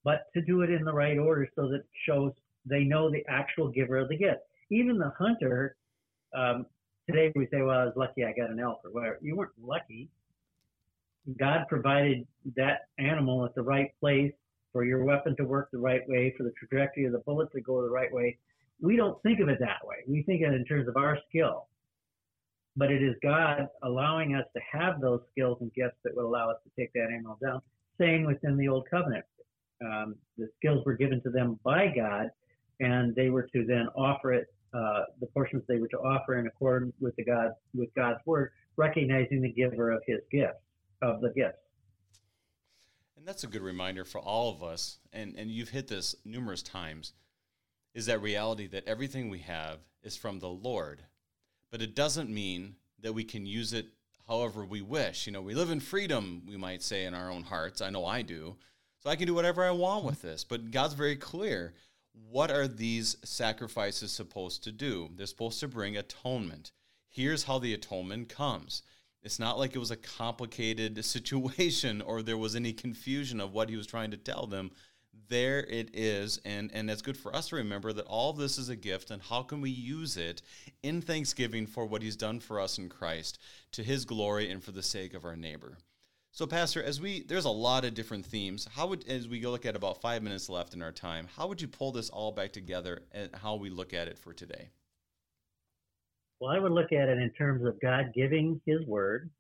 [0.04, 2.32] but to do it in the right order so that shows
[2.66, 4.42] they know the actual giver of the gift.
[4.70, 5.76] Even the hunter,
[6.36, 6.66] um,
[7.10, 9.18] today we say, well, I was lucky I got an elk or whatever.
[9.22, 10.10] You weren't lucky.
[11.40, 12.26] God provided
[12.56, 14.34] that animal at the right place
[14.72, 17.62] for your weapon to work the right way, for the trajectory of the bullet to
[17.62, 18.38] go the right way.
[18.82, 19.98] We don't think of it that way.
[20.08, 21.68] We think of it in terms of our skill.
[22.76, 26.52] But it is God allowing us to have those skills and gifts that would allow
[26.52, 27.62] us to take that animal down.
[28.00, 29.26] Same within the old covenant
[29.82, 32.30] um, the skills were given to them by God,
[32.80, 36.48] and they were to then offer it, uh, the portions they were to offer in
[36.48, 40.60] accordance with the God with God's word, recognizing the giver of His gifts
[41.02, 41.58] of the gifts.
[43.18, 46.62] And that's a good reminder for all of us, and, and you've hit this numerous
[46.62, 47.14] times,
[47.94, 51.04] is that reality that everything we have is from the Lord.
[51.72, 53.88] But it doesn't mean that we can use it
[54.28, 55.26] however we wish.
[55.26, 57.82] You know, we live in freedom, we might say, in our own hearts.
[57.82, 58.58] I know I do.
[59.10, 60.44] I can do whatever I want with this.
[60.44, 61.74] But God's very clear.
[62.30, 65.10] What are these sacrifices supposed to do?
[65.16, 66.72] They're supposed to bring atonement.
[67.08, 68.82] Here's how the atonement comes.
[69.24, 73.70] It's not like it was a complicated situation or there was any confusion of what
[73.70, 74.72] he was trying to tell them.
[75.30, 78.70] There it is, and, and it's good for us to remember that all this is
[78.70, 80.42] a gift, and how can we use it
[80.84, 83.38] in thanksgiving for what he's done for us in Christ,
[83.74, 85.80] to his glory and for the sake of our neighbor.
[86.32, 88.68] So, Pastor, as we there's a lot of different themes.
[88.72, 91.48] How would as we go look at about five minutes left in our time, how
[91.48, 94.70] would you pull this all back together and how we look at it for today?
[96.40, 99.32] Well, I would look at it in terms of God giving His word,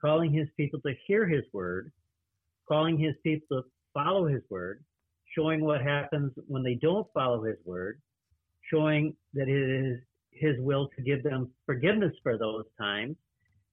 [0.00, 1.90] calling His people to hear His word,
[2.68, 4.84] calling His people to follow His word,
[5.36, 8.00] showing what happens when they don't follow His word,
[8.70, 9.98] showing that it is
[10.30, 13.16] His will to give them forgiveness for those times,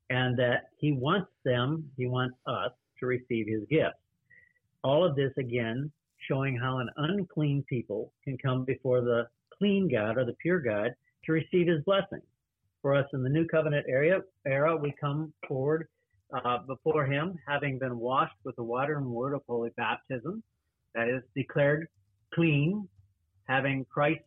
[0.10, 3.97] and that He wants them, He wants us to receive His gifts.
[4.84, 5.91] All of this, again,
[6.28, 9.28] showing how an unclean people can come before the
[9.58, 10.91] clean God or the pure God
[11.26, 12.22] to receive His blessing
[12.86, 15.88] for us in the New Covenant area, era, we come forward
[16.32, 20.43] uh, before Him, having been washed with the water and word of holy baptism,
[20.93, 21.88] that is declared
[22.32, 22.88] clean,
[23.49, 24.22] having Christ's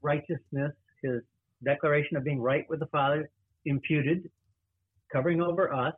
[0.00, 0.70] righteousness,
[1.02, 1.22] His
[1.64, 3.28] declaration of being right with the Father,
[3.64, 4.30] imputed,
[5.14, 5.94] covering over us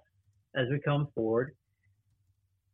[0.54, 1.54] as we come forward.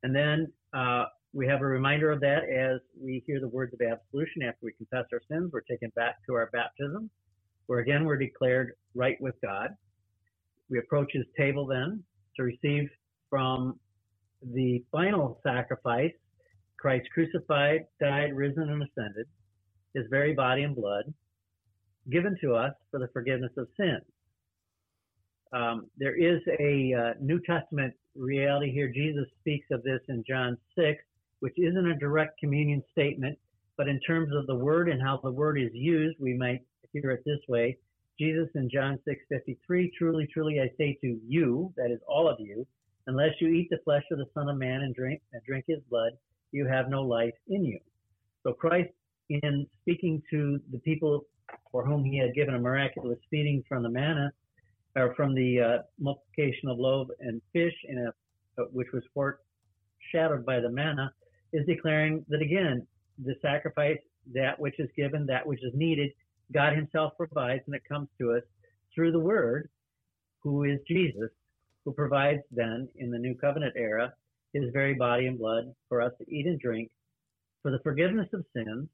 [0.03, 3.81] And then uh, we have a reminder of that as we hear the words of
[3.81, 5.51] absolution after we confess our sins.
[5.53, 7.09] We're taken back to our baptism
[7.67, 9.71] where again we're declared right with God.
[10.69, 12.03] We approach his table then
[12.37, 12.89] to receive
[13.31, 13.79] from
[14.43, 16.13] the final sacrifice,
[16.79, 19.27] Christ crucified, died, risen, and ascended,
[19.95, 21.05] his very body and blood,
[22.11, 24.03] given to us for the forgiveness of sins.
[25.53, 28.89] Um, there is a uh, New Testament reality here.
[28.89, 30.99] Jesus speaks of this in John 6,
[31.41, 33.39] which isn't a direct communion statement,
[33.77, 37.11] but in terms of the word and how the word is used, we might hear
[37.11, 37.77] it this way.
[38.19, 42.67] Jesus in John 6:53, truly, truly, I say to you, that is all of you,
[43.07, 45.81] unless you eat the flesh of the Son of Man and drink and drink His
[45.91, 46.13] blood,
[46.53, 47.81] you have no life in you.
[48.43, 48.91] So Christ,
[49.29, 51.27] in speaking to the people
[51.71, 54.33] for whom He had given a miraculous feeding from the manna,
[54.97, 60.45] or from the uh, multiplication of loaves and fish, in a, uh, which was foreshadowed
[60.45, 61.13] by the manna,
[61.53, 62.87] is declaring that again,
[63.25, 63.99] the sacrifice,
[64.35, 66.11] that which is given, that which is needed,
[66.53, 68.43] God Himself provides, and it comes to us
[68.95, 69.69] through the Word,
[70.41, 71.31] who is Jesus,
[71.85, 74.13] who provides then in the New Covenant era
[74.53, 76.91] His very body and blood for us to eat and drink
[77.63, 78.89] for the forgiveness of sins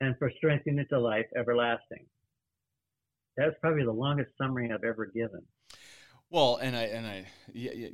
[0.00, 2.06] and for strengthening to life everlasting.
[3.36, 5.42] That's probably the longest summary I've ever given.
[6.30, 7.88] Well, and I and I, yeah, yeah,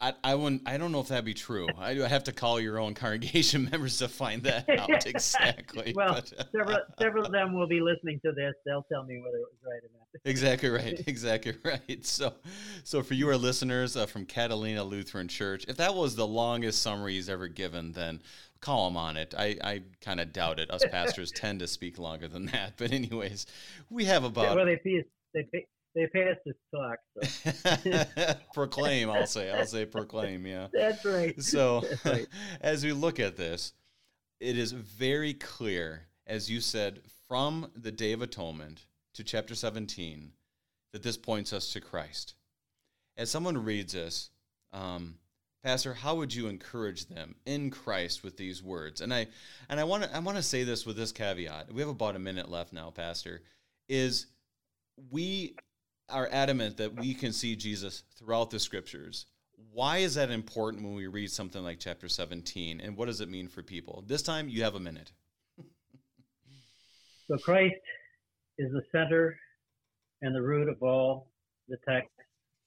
[0.00, 0.62] I, I wouldn't.
[0.66, 1.68] I don't know if that'd be true.
[1.78, 5.92] I do I have to call your own congregation members to find that out exactly.
[5.94, 8.54] well, but, several several of them will be listening to this.
[8.64, 10.06] They'll tell me whether it was right or not.
[10.24, 11.00] exactly right.
[11.06, 12.04] Exactly right.
[12.04, 12.34] So,
[12.82, 16.82] so for you, our listeners uh, from Catalina Lutheran Church, if that was the longest
[16.82, 18.20] summary he's ever given, then
[18.66, 19.34] him on it.
[19.36, 20.70] I, I kind of doubt it.
[20.70, 22.74] Us pastors tend to speak longer than that.
[22.76, 23.46] But anyways,
[23.90, 24.44] we have about.
[24.44, 25.04] Yeah, well, they, pay,
[25.34, 26.98] they, pay, they passed this talk.
[27.82, 28.34] So.
[28.54, 29.50] proclaim, I'll say.
[29.50, 30.46] I'll say proclaim.
[30.46, 30.68] Yeah.
[30.72, 31.40] That's right.
[31.42, 32.26] So, That's right.
[32.60, 33.72] as we look at this,
[34.40, 40.32] it is very clear, as you said, from the Day of Atonement to chapter 17,
[40.92, 42.34] that this points us to Christ.
[43.16, 44.30] As someone reads this,
[44.72, 45.14] um,
[45.66, 49.00] Pastor, how would you encourage them in Christ with these words?
[49.00, 49.26] And I
[49.68, 51.72] and I want to I want to say this with this caveat.
[51.72, 53.42] We have about a minute left now, Pastor.
[53.88, 54.26] Is
[55.10, 55.56] we
[56.08, 59.26] are adamant that we can see Jesus throughout the scriptures.
[59.72, 62.80] Why is that important when we read something like chapter 17?
[62.80, 64.04] And what does it mean for people?
[64.06, 65.10] This time you have a minute.
[67.26, 67.74] so Christ
[68.56, 69.36] is the center
[70.22, 71.26] and the root of all
[71.68, 72.12] the texts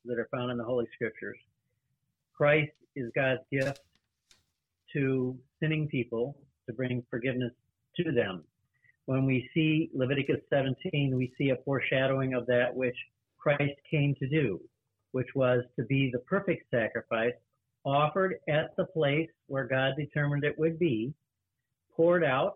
[0.03, 1.37] that are found in the Holy Scriptures.
[2.35, 3.81] Christ is God's gift
[4.93, 6.37] to sinning people
[6.67, 7.51] to bring forgiveness
[7.97, 8.43] to them.
[9.05, 12.95] When we see Leviticus 17, we see a foreshadowing of that which
[13.37, 14.61] Christ came to do,
[15.11, 17.33] which was to be the perfect sacrifice
[17.85, 21.13] offered at the place where God determined it would be,
[21.95, 22.55] poured out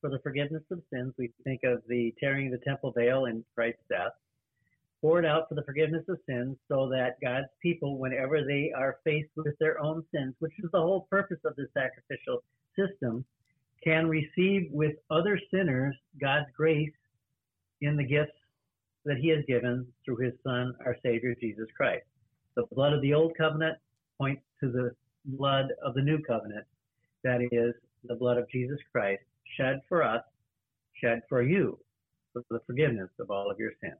[0.00, 1.14] for the forgiveness of sins.
[1.16, 4.12] We think of the tearing of the temple veil in Christ's death.
[5.00, 9.30] Poured out for the forgiveness of sins so that God's people, whenever they are faced
[9.36, 12.42] with their own sins, which is the whole purpose of the sacrificial
[12.78, 13.24] system,
[13.84, 16.92] can receive with other sinners God's grace
[17.82, 18.32] in the gifts
[19.04, 22.04] that he has given through his son, our Savior, Jesus Christ.
[22.56, 23.78] The blood of the old covenant
[24.18, 24.90] points to the
[25.26, 26.64] blood of the new covenant,
[27.22, 27.74] that is,
[28.04, 29.22] the blood of Jesus Christ,
[29.56, 30.22] shed for us,
[31.00, 31.78] shed for you,
[32.32, 33.96] for the forgiveness of all of your sins.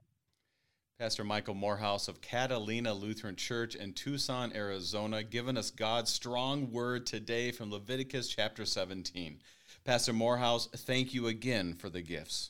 [0.99, 7.05] Pastor Michael Morehouse of Catalina Lutheran Church in Tucson, Arizona, giving us God's strong word
[7.05, 9.39] today from Leviticus chapter 17.
[9.85, 12.49] Pastor Morehouse, thank you again for the gifts.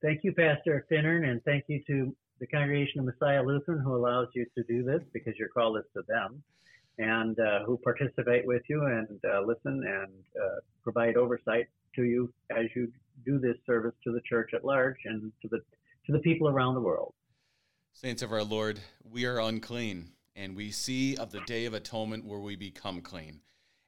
[0.00, 4.28] Thank you, Pastor Finnern, and thank you to the Congregation of Messiah Lutheran who allows
[4.34, 6.42] you to do this because your call is to them
[6.96, 10.12] and uh, who participate with you and uh, listen and
[10.42, 11.66] uh, provide oversight
[11.96, 12.90] to you as you
[13.26, 15.60] do this service to the church at large and to the
[16.06, 17.12] to the people around the world.
[17.92, 22.24] Saints of our Lord, we are unclean, and we see of the day of atonement
[22.24, 23.40] where we become clean.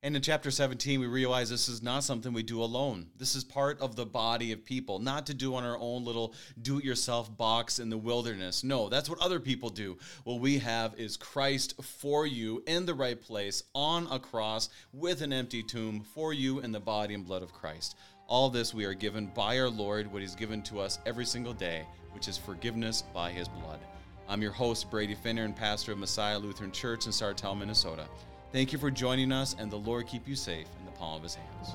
[0.04, 3.06] And in chapter 17, we realize this is not something we do alone.
[3.16, 6.34] This is part of the body of people, not to do on our own little
[6.60, 8.64] do it yourself box in the wilderness.
[8.64, 9.96] No, that's what other people do.
[10.24, 15.22] What we have is Christ for you in the right place on a cross with
[15.22, 17.94] an empty tomb for you in the body and blood of Christ.
[18.32, 21.52] All this we are given by our Lord, what He's given to us every single
[21.52, 23.78] day, which is forgiveness by His blood.
[24.26, 28.06] I'm your host, Brady Finnern, and pastor of Messiah Lutheran Church in Sartell, Minnesota.
[28.50, 31.22] Thank you for joining us, and the Lord keep you safe in the palm of
[31.24, 31.74] his hands.